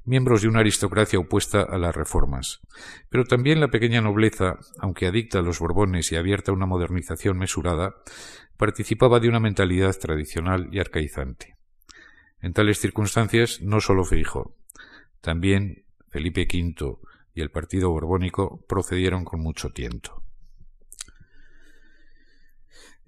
[0.04, 2.60] miembros de una aristocracia opuesta a las reformas.
[3.08, 7.38] Pero también la pequeña nobleza, aunque adicta a los Borbones y abierta a una modernización
[7.38, 7.94] mesurada,
[8.56, 11.56] participaba de una mentalidad tradicional y arcaizante.
[12.40, 14.56] En tales circunstancias, no solo Feijó,
[15.20, 16.98] también Felipe V,
[17.34, 20.22] y el partido borbónico procedieron con mucho tiento.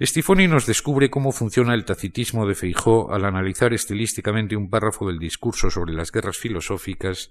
[0.00, 5.18] Stifoni nos descubre cómo funciona el tacitismo de Feijó al analizar estilísticamente un párrafo del
[5.18, 7.30] discurso sobre las guerras filosóficas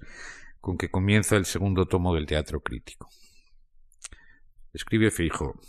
[0.62, 3.10] con que comienza el segundo tomo del teatro crítico.
[4.74, 5.60] Escribe Feijó.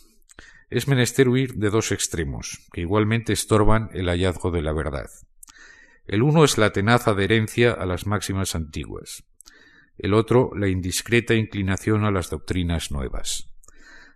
[0.70, 5.11] Es menester huir de dos extremos, que igualmente estorban el hallazgo de la verdad.
[6.07, 9.25] El uno es la tenaz adherencia a las máximas antiguas,
[10.03, 13.48] el otro la indiscreta inclinación a las doctrinas nuevas.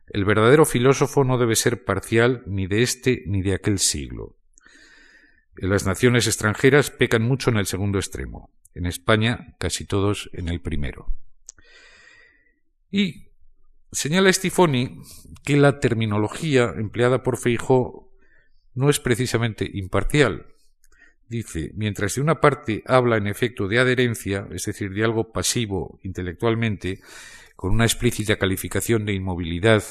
[0.08, 4.36] El verdadero filósofo no debe ser parcial ni de este ni de aquel siglo.
[5.56, 10.48] En las naciones extranjeras pecan mucho en el segundo extremo, en España casi todos en
[10.48, 11.06] el primero.
[12.90, 13.28] Y
[13.92, 15.00] señala Stifoni
[15.44, 18.12] que la terminología empleada por Feijó
[18.74, 20.46] no es precisamente imparcial,
[21.28, 25.98] Dice, mientras de una parte habla en efecto de adherencia, es decir, de algo pasivo
[26.02, 27.00] intelectualmente,
[27.56, 29.82] con una explícita calificación de inmovilidad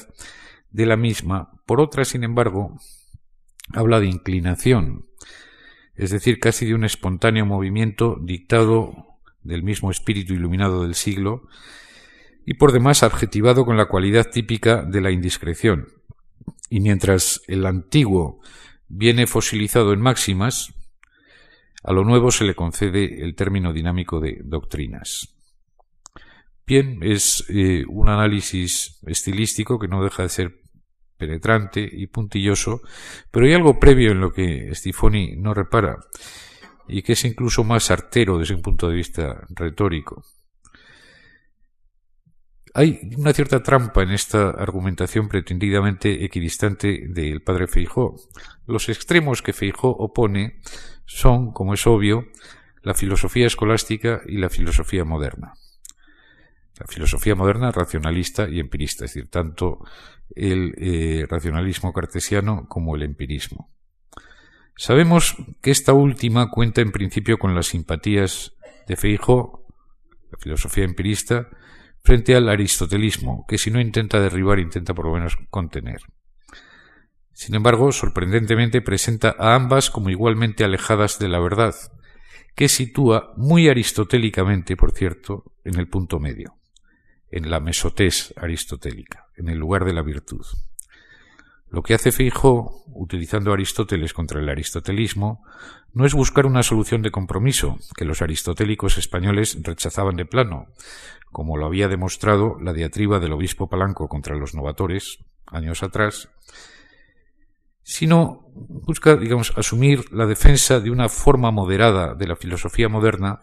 [0.70, 2.78] de la misma, por otra, sin embargo,
[3.74, 5.06] habla de inclinación,
[5.94, 11.48] es decir, casi de un espontáneo movimiento dictado del mismo espíritu iluminado del siglo,
[12.46, 15.88] y por demás adjetivado con la cualidad típica de la indiscreción.
[16.70, 18.40] Y mientras el antiguo
[18.88, 20.72] viene fosilizado en máximas,
[21.86, 25.36] a lo nuevo se le concede el término dinámico de doctrinas.
[26.66, 30.62] Bien, es eh, un análisis estilístico que no deja de ser
[31.16, 32.80] penetrante y puntilloso,
[33.30, 35.98] pero hay algo previo en lo que Stifoni no repara
[36.88, 40.24] y que es incluso más artero desde un punto de vista retórico.
[42.74, 48.16] Hay una cierta trampa en esta argumentación pretendidamente equidistante del padre Feijó.
[48.66, 50.60] Los extremos que Feijó opone
[51.06, 52.26] son, como es obvio,
[52.82, 55.54] la filosofía escolástica y la filosofía moderna.
[56.78, 59.78] La filosofía moderna racionalista y empirista, es decir, tanto
[60.34, 63.72] el eh, racionalismo cartesiano como el empirismo.
[64.76, 68.52] Sabemos que esta última cuenta en principio con las simpatías
[68.86, 69.66] de Feijo,
[70.30, 71.48] la filosofía empirista,
[72.04, 76.02] frente al aristotelismo, que si no intenta derribar, intenta por lo menos contener.
[77.36, 81.74] Sin embargo, sorprendentemente presenta a ambas como igualmente alejadas de la verdad,
[82.54, 86.54] que sitúa muy aristotélicamente, por cierto, en el punto medio,
[87.30, 90.46] en la mesotés aristotélica, en el lugar de la virtud.
[91.68, 95.44] Lo que hace Feijó, utilizando Aristóteles contra el aristotelismo,
[95.92, 100.68] no es buscar una solución de compromiso que los aristotélicos españoles rechazaban de plano,
[101.32, 106.30] como lo había demostrado la diatriba del obispo Palanco contra los novatores años atrás,
[107.88, 113.38] sino busca, digamos, asumir la defensa de una forma moderada de la filosofía moderna,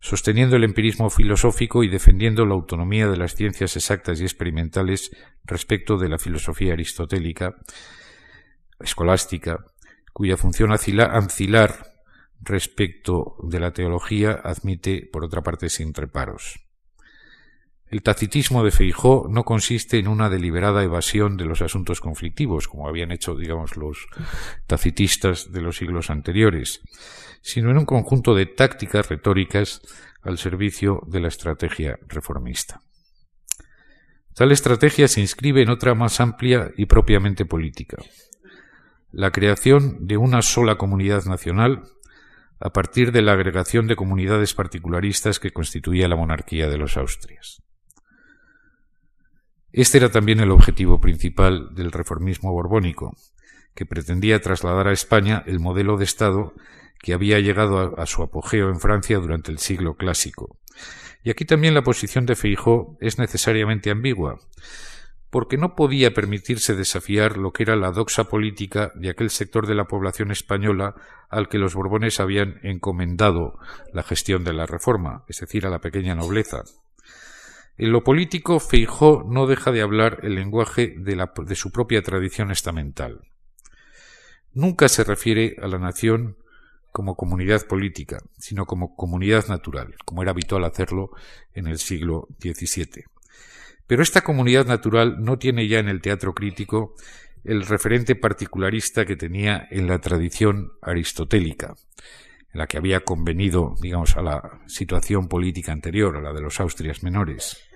[0.00, 5.12] sosteniendo el empirismo filosófico y defendiendo la autonomía de las ciencias exactas y experimentales
[5.44, 7.54] respecto de la filosofía aristotélica,
[8.80, 9.64] escolástica,
[10.12, 11.86] cuya función ancilar
[12.40, 16.67] respecto de la teología admite, por otra parte, sin reparos.
[17.90, 22.86] El tacitismo de Feijó no consiste en una deliberada evasión de los asuntos conflictivos, como
[22.86, 24.06] habían hecho, digamos, los
[24.66, 26.82] tacitistas de los siglos anteriores,
[27.40, 29.80] sino en un conjunto de tácticas retóricas
[30.22, 32.82] al servicio de la estrategia reformista.
[34.34, 37.96] Tal estrategia se inscribe en otra más amplia y propiamente política,
[39.10, 41.84] la creación de una sola comunidad nacional
[42.60, 47.62] a partir de la agregación de comunidades particularistas que constituía la monarquía de los Austrias.
[49.72, 53.16] Este era también el objetivo principal del reformismo borbónico,
[53.74, 56.54] que pretendía trasladar a España el modelo de Estado
[57.00, 60.58] que había llegado a, su apogeo en Francia durante el siglo clásico.
[61.22, 64.38] Y aquí también la posición de Feijó es necesariamente ambigua,
[65.30, 69.74] porque no podía permitirse desafiar lo que era la doxa política de aquel sector de
[69.74, 70.94] la población española
[71.28, 73.58] al que los Borbones habían encomendado
[73.92, 76.62] la gestión de la reforma, es decir, a la pequeña nobleza.
[77.78, 83.20] En lo político, Feijó no deja de hablar el lenguaje de, su propia tradición estamental.
[84.52, 86.36] Nunca se refiere a la nación
[86.90, 91.10] como comunidad política, sino como comunidad natural, como era habitual hacerlo
[91.54, 93.04] en el siglo XVII.
[93.86, 96.96] Pero esta comunidad natural no tiene ya en el teatro crítico
[97.44, 101.76] el referente particularista que tenía en la tradición aristotélica,
[102.52, 106.58] en la que había convenido, digamos, a la situación política anterior, a la de los
[106.58, 107.67] Austrias menores.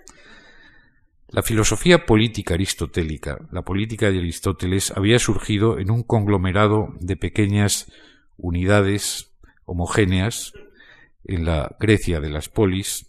[1.33, 7.91] La filosofía política aristotélica, la política de Aristóteles, había surgido en un conglomerado de pequeñas
[8.37, 9.33] unidades
[9.65, 10.53] homogéneas
[11.25, 13.07] en la Grecia de las polis,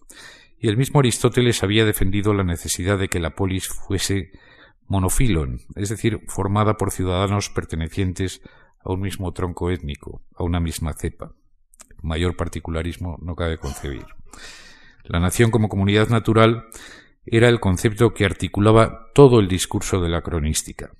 [0.57, 4.31] y el mismo Aristóteles había defendido la necesidad de que la polis fuese
[4.87, 8.41] monofilon, es decir, formada por ciudadanos pertenecientes
[8.85, 11.33] a un mismo tronco étnico, a una misma cepa.
[12.01, 14.05] Mayor particularismo no cabe concebir.
[15.03, 16.67] La nación como comunidad natural
[17.25, 20.91] era el concepto que articulaba todo el discurso de la cronística.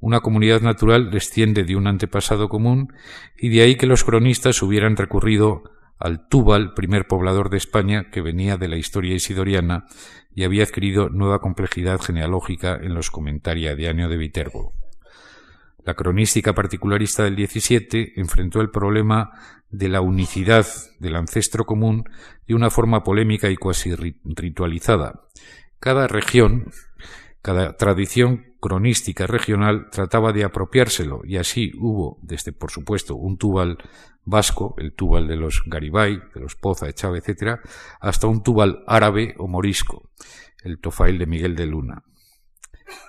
[0.00, 2.92] Una comunidad natural desciende de un antepasado común
[3.36, 5.64] y de ahí que los cronistas hubieran recurrido
[5.98, 9.86] al Túbal, primer poblador de España que venía de la historia isidoriana
[10.34, 14.74] y había adquirido nueva complejidad genealógica en los Comentaria de Año de Viterbo.
[15.84, 19.30] La cronística particularista del XVII enfrentó el problema
[19.70, 20.66] de la unicidad
[20.98, 22.04] del ancestro común
[22.46, 25.24] de una forma polémica y cuasi ritualizada.
[25.78, 26.70] Cada región,
[27.42, 33.78] cada tradición cronística regional trataba de apropiárselo y así hubo, desde por supuesto, un tubal
[34.24, 37.60] vasco, el tubal de los Garibay, de los Poza, Echave, etc.,
[38.00, 40.10] hasta un tubal árabe o morisco,
[40.62, 42.02] el tofail de Miguel de Luna.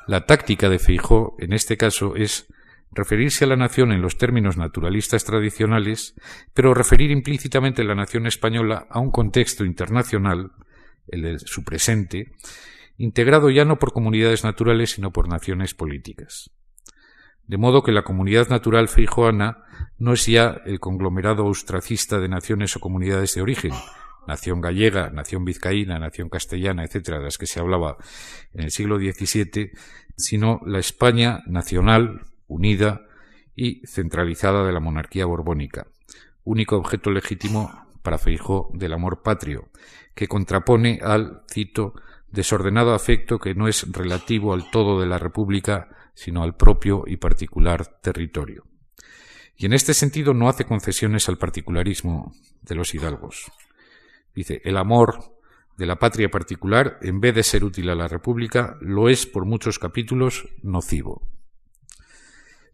[0.07, 2.47] La táctica de Feijó, en este caso, es
[2.91, 6.15] referirse a la nación en los términos naturalistas tradicionales,
[6.53, 10.51] pero referir implícitamente la nación española a un contexto internacional,
[11.07, 12.33] el de su presente,
[12.97, 16.51] integrado ya no por comunidades naturales, sino por naciones políticas.
[17.47, 19.63] De modo que la comunidad natural feijoana
[19.97, 23.71] no es ya el conglomerado austracista de naciones o comunidades de origen,
[24.27, 27.97] nación gallega, nación vizcaína, nación castellana, etcétera, de las que se hablaba
[28.53, 29.71] en el siglo XVII,
[30.15, 33.05] sino la España nacional, unida
[33.55, 35.87] y centralizada de la monarquía borbónica,
[36.43, 39.69] único objeto legítimo para Feijó del amor patrio,
[40.13, 41.93] que contrapone al, cito,
[42.31, 47.17] desordenado afecto que no es relativo al todo de la República, sino al propio y
[47.17, 48.65] particular territorio.
[49.55, 53.51] Y en este sentido no hace concesiones al particularismo de los hidalgos.
[54.33, 55.33] Dice, el amor
[55.77, 59.45] de la patria particular, en vez de ser útil a la República, lo es por
[59.45, 61.27] muchos capítulos nocivo.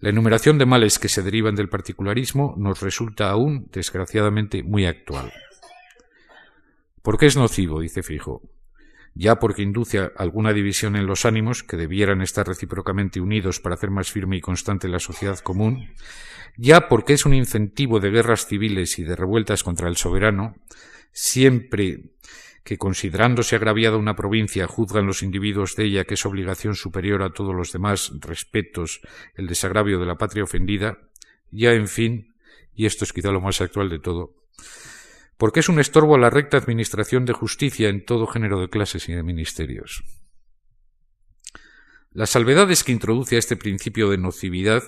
[0.05, 5.33] La enumeración de males que se derivan del particularismo nos resulta aún, desgraciadamente, muy actual.
[7.01, 7.79] ¿Por qué es nocivo?
[7.79, 8.43] dice Fijo.
[9.15, 13.89] ya porque induce alguna división en los ánimos que debieran estar recíprocamente unidos para hacer
[13.89, 15.89] más firme y constante la sociedad común,
[16.55, 20.55] ya porque es un incentivo de guerras civiles y de revueltas contra el soberano,
[21.13, 22.11] siempre
[22.65, 27.31] que considerándose agraviada una provincia juzgan los individuos de ella que es obligación superior a
[27.31, 29.01] todos los demás respetos
[29.35, 30.97] el desagravio de la patria ofendida,
[31.51, 32.35] ya en fin,
[32.73, 34.33] y esto es quizá lo más actual de todo,
[35.37, 39.07] porque es un estorbo a la recta administración de justicia en todo género de clases
[39.09, 40.03] y de ministerios.
[42.09, 44.81] Las salvedades que introduce a este principio de nocividad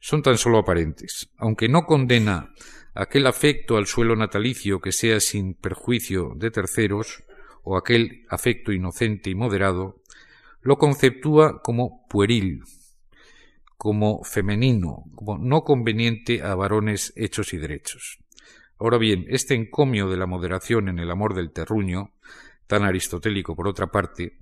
[0.00, 2.52] son tan solo aparentes, aunque no condena
[2.94, 7.24] aquel afecto al suelo natalicio que sea sin perjuicio de terceros,
[7.62, 10.02] o aquel afecto inocente y moderado,
[10.62, 12.62] lo conceptúa como pueril,
[13.76, 18.18] como femenino, como no conveniente a varones hechos y derechos.
[18.78, 22.12] Ahora bien, este encomio de la moderación en el amor del terruño,
[22.66, 24.38] tan aristotélico por otra parte,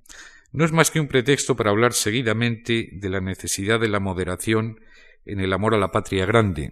[0.51, 4.79] no es más que un pretexto para hablar seguidamente de la necesidad de la moderación
[5.25, 6.71] en el amor a la patria grande,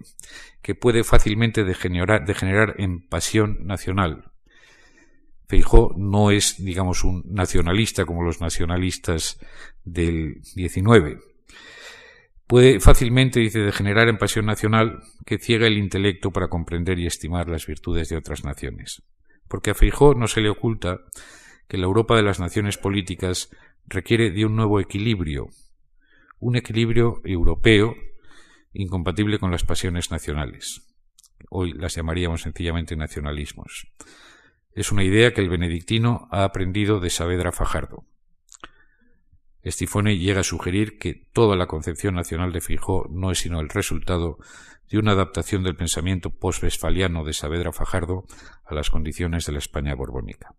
[0.60, 4.30] que puede fácilmente degenerar, en pasión nacional.
[5.48, 9.38] Feijó no es, digamos, un nacionalista como los nacionalistas
[9.84, 11.18] del 19,
[12.46, 17.48] puede fácilmente, dice, degenerar en pasión nacional que ciega el intelecto para comprender y estimar
[17.48, 19.02] las virtudes de otras naciones.
[19.48, 21.00] Porque a Feijó no se le oculta
[21.68, 23.50] que la Europa de las naciones políticas
[23.86, 25.48] requiere de un nuevo equilibrio,
[26.40, 27.94] un equilibrio europeo
[28.72, 30.82] incompatible con las pasiones nacionales.
[31.50, 33.92] Hoy las llamaríamos sencillamente nacionalismos.
[34.74, 38.04] Es una idea que el benedictino ha aprendido de Saavedra Fajardo.
[39.62, 43.68] Estifone llega a sugerir que toda la concepción nacional de Fijó no es sino el
[43.68, 44.38] resultado
[44.90, 48.26] de una adaptación del pensamiento post-westfaliano de Saavedra Fajardo
[48.64, 50.54] a las condiciones de la España borbónica.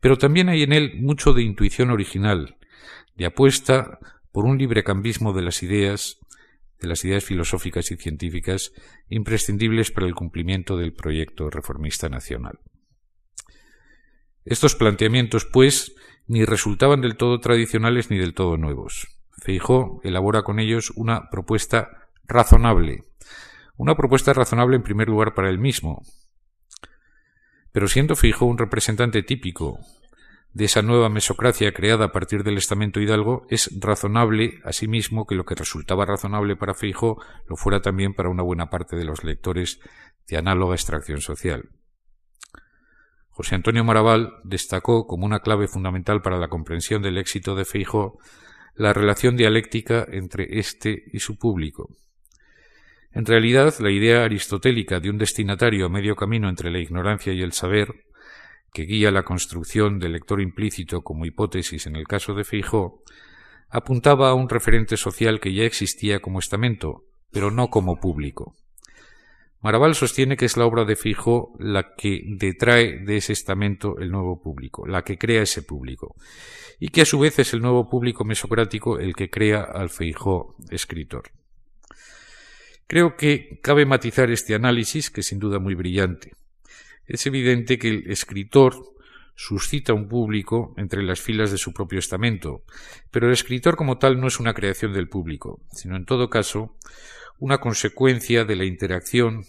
[0.00, 2.56] Pero también hay en él mucho de intuición original,
[3.16, 3.98] de apuesta
[4.30, 6.18] por un librecambismo de las ideas,
[6.80, 8.72] de las ideas filosóficas y científicas
[9.08, 12.60] imprescindibles para el cumplimiento del proyecto reformista nacional.
[14.44, 15.94] Estos planteamientos, pues,
[16.26, 19.08] ni resultaban del todo tradicionales ni del todo nuevos.
[19.36, 23.04] Feijó elabora con ellos una propuesta razonable,
[23.76, 26.02] una propuesta razonable en primer lugar para él mismo.
[27.72, 29.78] Pero siendo Feijó un representante típico
[30.52, 35.44] de esa nueva mesocracia creada a partir del estamento hidalgo, es razonable asimismo que lo
[35.44, 39.80] que resultaba razonable para Feijó lo fuera también para una buena parte de los lectores
[40.26, 41.68] de análoga extracción social.
[43.30, 48.18] José Antonio Maraval destacó como una clave fundamental para la comprensión del éxito de Feijó
[48.74, 51.90] la relación dialéctica entre éste y su público.
[53.12, 57.42] En realidad, la idea aristotélica de un destinatario a medio camino entre la ignorancia y
[57.42, 57.88] el saber,
[58.72, 63.02] que guía la construcción del lector implícito como hipótesis en el caso de Feijó,
[63.68, 68.54] apuntaba a un referente social que ya existía como estamento, pero no como público.
[69.60, 74.10] Maraval sostiene que es la obra de Fijo la que detrae de ese estamento el
[74.10, 76.14] nuevo público, la que crea ese público,
[76.78, 80.54] y que a su vez es el nuevo público mesocrático el que crea al Feijó
[80.70, 81.32] escritor.
[82.86, 86.32] Creo que cabe matizar este análisis, que es sin duda muy brillante.
[87.08, 88.74] Es evidente que el escritor
[89.34, 92.64] suscita un público entre las filas de su propio estamento,
[93.10, 96.76] pero el escritor como tal no es una creación del público, sino en todo caso
[97.38, 99.44] una consecuencia de la interacción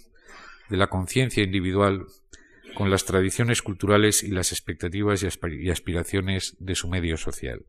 [0.69, 2.05] de la conciencia individual
[2.75, 7.65] con las tradiciones culturales y las expectativas y aspiraciones de su medio social.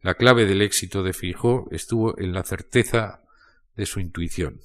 [0.00, 3.22] La clave del éxito de Fijó estuvo en la certeza
[3.74, 4.60] de su intuición,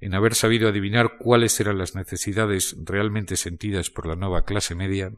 [0.00, 5.12] en haber sabido adivinar cuáles eran las necesidades realmente sentidas por la nueva clase media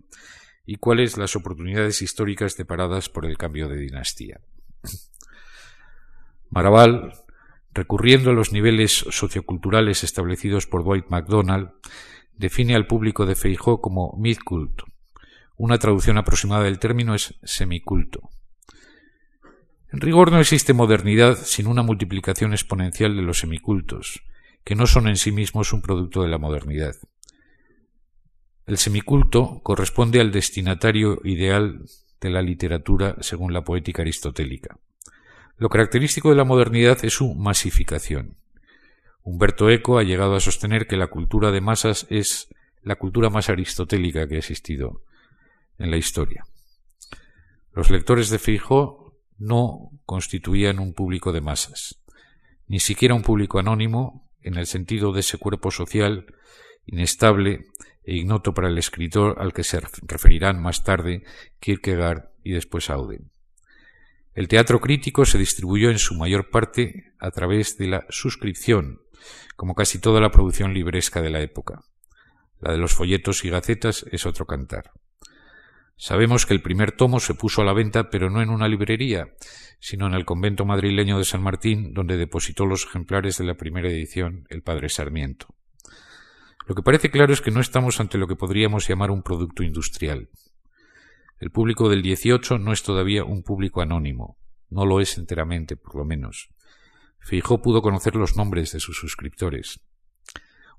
[0.67, 4.41] y cuáles las oportunidades históricas deparadas por el cambio de dinastía.
[6.51, 7.13] Maraval
[7.79, 11.71] recurriendo a los niveles socioculturales establecidos por Dwight MacDonald,
[12.37, 14.83] define al público de Feijó como midcult.
[15.57, 18.31] Una traducción aproximada del término es semiculto.
[19.93, 24.23] En rigor no existe modernidad sin una multiplicación exponencial de los semicultos,
[24.69, 26.95] que no son en sí mismos un producto de la modernidad.
[28.67, 31.87] El semiculto corresponde al destinatario ideal
[32.21, 34.77] de la literatura según la poética aristotélica.
[35.57, 38.37] Lo característico de la modernidad es su masificación.
[39.23, 42.49] Humberto Eco ha llegado a sostener que la cultura de masas es
[42.83, 45.01] la cultura más aristotélica que ha existido
[45.79, 46.45] en la historia.
[47.73, 52.03] Los lectores de Fijo no constituían un público de masas,
[52.67, 56.27] ni siquiera un público anónimo en el sentido de ese cuerpo social
[56.87, 57.67] inestable
[58.03, 61.23] e ignoto para el escritor al que se referirán más tarde
[61.61, 63.31] Kierkegaard y después Auden.
[64.35, 69.03] El teatro crítico se distribuyó en su mayor parte a través de la suscripción,
[69.57, 71.83] como casi toda la producción libresca de la época.
[72.61, 74.93] La de los folletos y gacetas es otro cantar.
[76.01, 79.35] Sabemos que el primer tomo se puso a la venta, pero no en una librería,
[79.81, 83.89] sino en el convento madrileño de San Martín, donde depositó los ejemplares de la primera
[83.89, 85.49] edición el padre Sarmiento.
[86.69, 89.65] Lo que parece claro es que no estamos ante lo que podríamos llamar un producto
[89.65, 90.29] industrial.
[91.41, 94.39] El público del 18 no es todavía un público anónimo,
[94.71, 96.49] no lo es enteramente, por lo menos.
[97.19, 99.81] Fijó pudo conocer los nombres de sus suscriptores.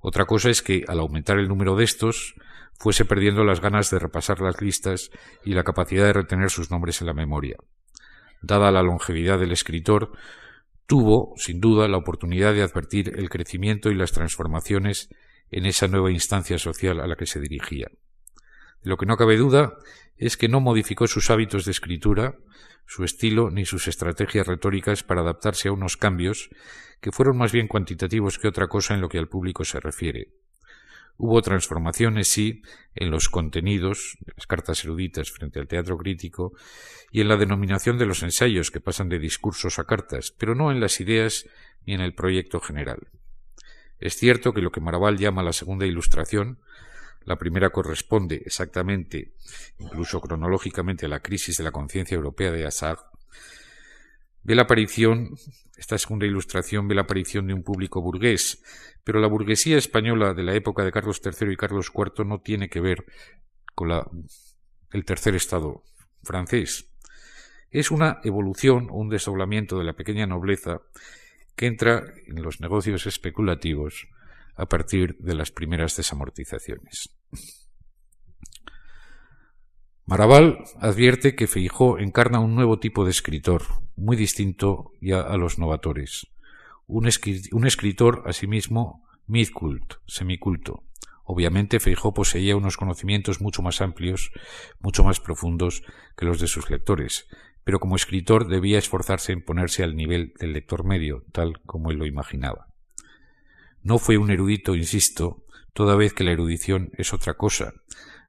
[0.00, 2.34] Otra cosa es que, al aumentar el número de estos,
[2.78, 5.10] fuese perdiendo las ganas de repasar las listas
[5.44, 7.56] y la capacidad de retener sus nombres en la memoria.
[8.40, 10.12] Dada la longevidad del escritor,
[10.86, 15.10] tuvo, sin duda, la oportunidad de advertir el crecimiento y las transformaciones
[15.50, 17.88] en esa nueva instancia social a la que se dirigía.
[18.82, 19.74] lo que no cabe duda
[20.16, 22.36] es que no modificó sus hábitos de escritura,
[22.86, 26.50] su estilo ni sus estrategias retóricas para adaptarse a unos cambios
[27.00, 30.28] que fueron más bien cuantitativos que otra cosa en lo que al público se refiere.
[31.16, 32.62] Hubo transformaciones, sí,
[32.94, 36.54] en los contenidos las cartas eruditas frente al teatro crítico
[37.10, 40.70] y en la denominación de los ensayos que pasan de discursos a cartas, pero no
[40.70, 41.46] en las ideas
[41.84, 43.08] ni en el proyecto general.
[43.98, 46.58] Es cierto que lo que Maraval llama la segunda ilustración
[47.30, 49.34] la primera corresponde exactamente,
[49.78, 52.98] incluso cronológicamente, a la crisis de la conciencia europea de Assad.
[54.42, 55.36] Ve la aparición,
[55.76, 58.64] esta segunda ilustración ve la aparición de un público burgués,
[59.04, 62.68] pero la burguesía española de la época de Carlos III y Carlos IV no tiene
[62.68, 63.04] que ver
[63.76, 64.10] con la,
[64.90, 65.84] el tercer estado
[66.24, 66.90] francés.
[67.70, 70.80] Es una evolución o un desdoblamiento de la pequeña nobleza
[71.54, 74.08] que entra en los negocios especulativos
[74.56, 77.19] a partir de las primeras desamortizaciones.
[80.10, 83.62] Maraval advierte que Feijó encarna un nuevo tipo de escritor,
[83.94, 86.26] muy distinto ya a los novatores.
[86.88, 90.82] Un, escritor, asimismo, midcult, semiculto.
[91.22, 94.32] Obviamente Feijó poseía unos conocimientos mucho más amplios,
[94.80, 95.84] mucho más profundos
[96.16, 97.28] que los de sus lectores,
[97.62, 101.98] pero como escritor debía esforzarse en ponerse al nivel del lector medio, tal como él
[101.98, 102.66] lo imaginaba.
[103.82, 107.74] No fue un erudito, insisto, toda vez que la erudición es otra cosa,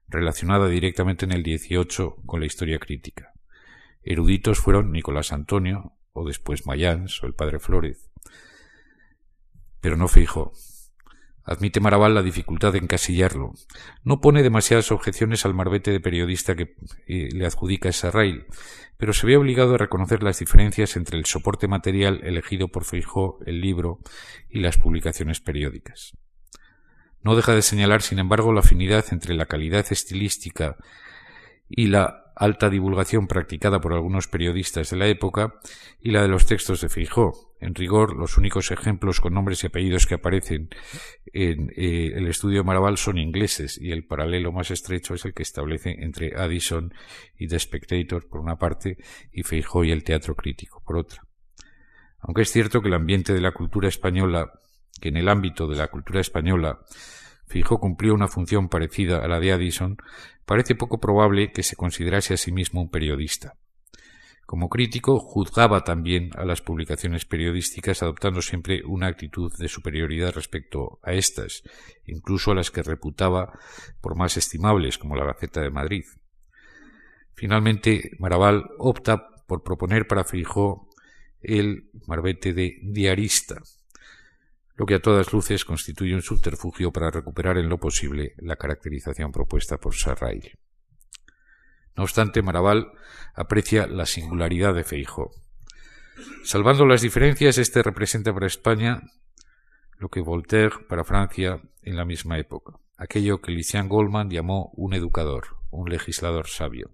[0.08, 3.32] relacionada directamente en el 18 con la historia crítica.
[4.02, 8.10] Eruditos fueron Nicolás Antonio, o después Mayans, o el padre Flórez.
[9.80, 10.52] Pero no fijo.
[11.44, 13.52] Admite Maraval la dificultad de encasillarlo.
[14.04, 16.76] No pone demasiadas objeciones al marbete de periodista que
[17.08, 18.46] eh, le adjudica Sarrail,
[18.96, 23.40] pero se ve obligado a reconocer las diferencias entre el soporte material elegido por Feijó,
[23.44, 23.98] el libro,
[24.48, 26.16] y las publicaciones periódicas.
[27.22, 30.76] No deja de señalar, sin embargo, la afinidad entre la calidad estilística
[31.68, 35.54] y la alta divulgación practicada por algunos periodistas de la época
[36.00, 37.54] y la de los textos de Feijó.
[37.60, 40.68] En rigor, los únicos ejemplos con nombres y apellidos que aparecen
[41.32, 45.34] en eh, el estudio de Maraval son ingleses y el paralelo más estrecho es el
[45.34, 46.92] que establece entre Addison
[47.38, 48.96] y The Spectator por una parte
[49.32, 51.22] y Feijó y el teatro crítico por otra.
[52.18, 54.50] Aunque es cierto que el ambiente de la cultura española,
[55.00, 56.80] que en el ámbito de la cultura española
[57.46, 59.98] Fijo cumplió una función parecida a la de Addison,
[60.46, 63.54] parece poco probable que se considerase a sí mismo un periodista.
[64.46, 70.98] Como crítico, juzgaba también a las publicaciones periodísticas adoptando siempre una actitud de superioridad respecto
[71.02, 71.62] a éstas,
[72.06, 73.58] incluso a las que reputaba
[74.00, 76.04] por más estimables, como la Gaceta de Madrid.
[77.34, 80.88] Finalmente, Maraval opta por proponer para Fijó
[81.40, 83.62] el marbete de diarista,
[84.74, 89.32] lo que a todas luces constituye un subterfugio para recuperar en lo posible la caracterización
[89.32, 90.58] propuesta por Sarrail.
[91.94, 92.92] No obstante, Maraval
[93.34, 95.30] aprecia la singularidad de Feijo.
[96.42, 99.02] Salvando las diferencias, este representa para España
[99.98, 104.94] lo que Voltaire para Francia en la misma época, aquello que Lucien Goldman llamó un
[104.94, 106.90] educador, un legislador sabio.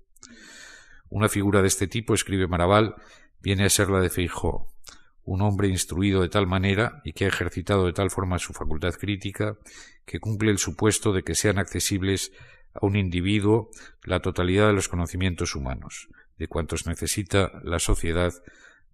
[1.08, 2.96] Una figura de este tipo, escribe Maraval,
[3.40, 4.74] viene a ser la de Feijó,
[5.28, 8.94] un hombre instruido de tal manera y que ha ejercitado de tal forma su facultad
[8.94, 9.58] crítica
[10.06, 12.32] que cumple el supuesto de que sean accesibles
[12.72, 13.70] a un individuo
[14.04, 16.08] la totalidad de los conocimientos humanos,
[16.38, 18.32] de cuantos necesita la sociedad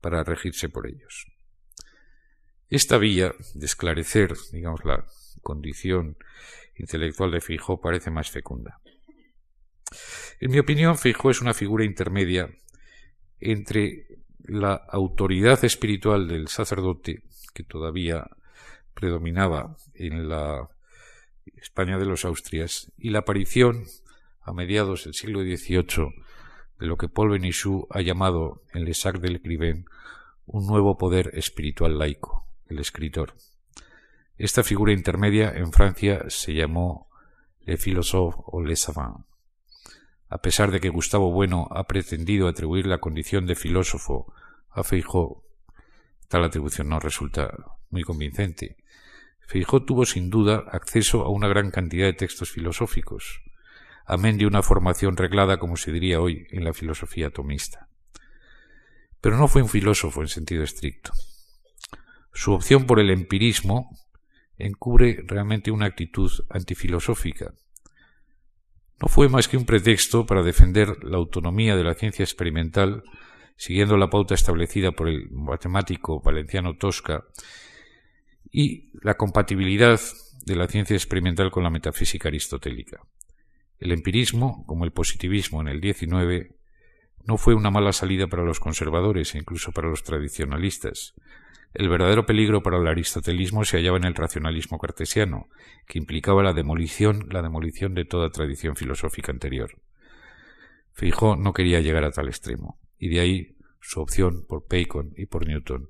[0.01, 1.27] para regirse por ellos.
[2.69, 5.07] Esta vía de esclarecer, digamos, la
[5.41, 6.17] condición
[6.75, 8.81] intelectual de Fijó parece más fecunda.
[10.41, 12.51] En mi opinión, Fijó es una figura intermedia
[13.39, 14.14] entre
[14.45, 17.23] la autoridad espiritual del sacerdote,
[17.53, 18.29] que todavía
[18.95, 20.69] predominaba en la
[21.57, 23.85] España de los Austrias, y la aparición,
[24.43, 26.15] a mediados del siglo XVIII,
[26.79, 29.87] de lo que Paul Benichou ha llamado en Le Sac del Écrivain
[30.47, 33.35] un nuevo poder espiritual laico, el escritor.
[34.37, 37.09] Esta figura intermedia en Francia se llamó
[37.65, 39.25] Le Philosophe o Le Savant.
[40.35, 44.35] A pesar de que Gustavo Bueno ha pretendido atribuir la condición de filósofo
[44.69, 45.45] a Feijó,
[46.27, 47.55] tal atribución no resulta
[47.91, 48.77] muy convincente.
[49.47, 53.43] Feijó tuvo sin duda acceso a una gran cantidad de textos filosóficos,
[54.07, 57.89] amén de una formación reglada, como se diría hoy, en la filosofía atomista.
[59.21, 61.13] Pero no fue un filósofo en sentido estricto.
[62.33, 63.97] Su opción por el empirismo
[64.59, 67.55] encubre realmente una actitud antifilosófica.
[69.05, 73.03] No fue más que un pretexto para defender la autonomía de la ciencia experimental,
[73.55, 77.27] siguiendo la pauta establecida por el matemático valenciano Tosca,
[78.51, 80.01] y la compatibilidad
[80.47, 83.03] de la ciencia experimental con la metafísica aristotélica.
[83.79, 86.55] El empirismo, como el positivismo en el XIX,
[87.27, 91.13] no fue una mala salida para los conservadores e incluso para los tradicionalistas.
[91.75, 95.49] El verdadero peligro para el aristotelismo se hallaba en el racionalismo cartesiano,
[95.89, 99.83] que implicaba la demolición, la demolición de toda tradición filosófica anterior.
[100.93, 105.27] Fijó no quería llegar a tal extremo, y de ahí su opción por Bacon y
[105.27, 105.89] por Newton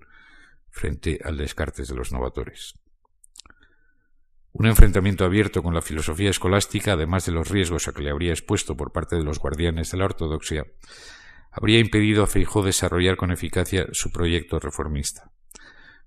[0.71, 2.81] frente al Descartes de los novatores.
[4.53, 8.31] Un enfrentamiento abierto con la filosofía escolástica, además de los riesgos a que le habría
[8.31, 10.65] expuesto por parte de los guardianes de la ortodoxia,
[11.51, 15.34] habría impedido a Feijó desarrollar con eficacia su proyecto reformista.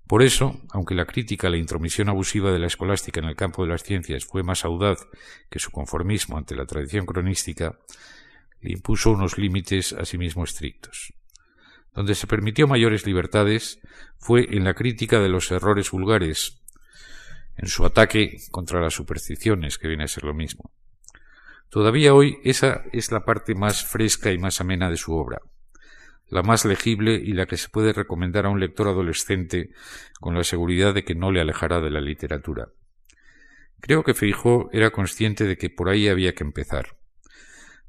[0.08, 3.62] Por eso, aunque la crítica a la intromisión abusiva de la escolástica en el campo
[3.62, 5.06] de las ciencias fue más audaz
[5.50, 7.78] que su conformismo ante la tradición cronística,
[8.62, 11.12] le impuso unos límites asimismo estrictos.
[11.92, 13.80] Donde se permitió mayores libertades
[14.18, 16.62] fue en la crítica de los errores vulgares,
[17.58, 20.72] en su ataque contra las supersticiones, que viene a ser lo mismo.
[21.68, 25.42] Todavía hoy esa es la parte más fresca y más amena de su obra,
[26.28, 29.70] la más legible y la que se puede recomendar a un lector adolescente
[30.20, 32.68] con la seguridad de que no le alejará de la literatura.
[33.80, 36.96] Creo que Feijó era consciente de que por ahí había que empezar,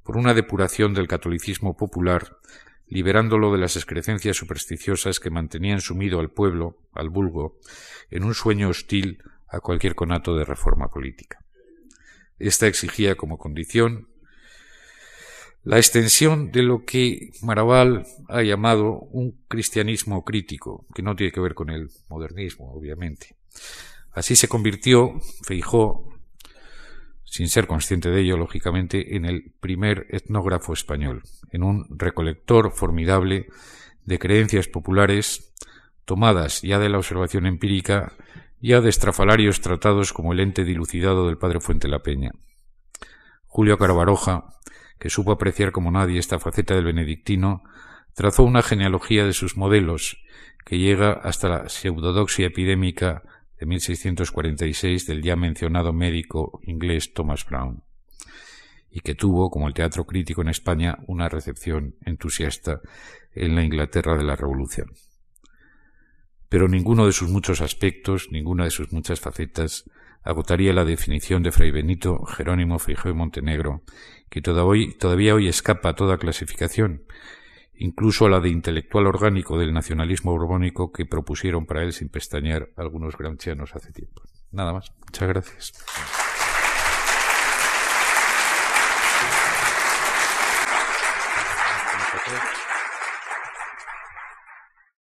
[0.04, 2.38] por una depuración del catolicismo popular,
[2.88, 7.60] liberándolo de las excrecencias supersticiosas que mantenían sumido al pueblo, al vulgo,
[8.10, 11.44] en un sueño hostil a cualquier conato de reforma política.
[12.38, 14.09] Esta exigía como condición
[15.70, 21.40] la extensión de lo que Maraval ha llamado un cristianismo crítico, que no tiene que
[21.40, 23.36] ver con el modernismo, obviamente.
[24.12, 26.10] Así se convirtió Feijó,
[27.24, 33.46] sin ser consciente de ello, lógicamente, en el primer etnógrafo español, en un recolector formidable
[34.06, 35.54] de creencias populares
[36.04, 38.14] tomadas ya de la observación empírica
[38.60, 42.32] ya de estrafalarios tratados como el ente dilucidado del padre Fuente la Peña.
[43.46, 44.46] Julio Carvaroja,
[45.00, 47.64] que supo apreciar como nadie esta faceta del benedictino,
[48.14, 50.18] trazó una genealogía de sus modelos
[50.66, 53.24] que llega hasta la pseudodoxia epidémica
[53.60, 57.84] de 1646 del ya mencionado médico inglés Thomas Brown,
[58.90, 62.82] y que tuvo, como el teatro crítico en España, una recepción entusiasta
[63.34, 64.92] en la Inglaterra de la Revolución.
[66.50, 69.90] Pero ninguno de sus muchos aspectos, ninguna de sus muchas facetas,
[70.24, 73.84] agotaría la definición de Fray Benito Jerónimo Feijó y Montenegro,
[74.30, 77.04] que todavía, todavía hoy escapa a toda clasificación,
[77.76, 82.70] incluso a la de intelectual orgánico del nacionalismo borbónico que propusieron para él sin pestañear
[82.76, 84.22] algunos gramscianos hace tiempo.
[84.52, 84.92] Nada más.
[85.06, 85.74] Muchas gracias.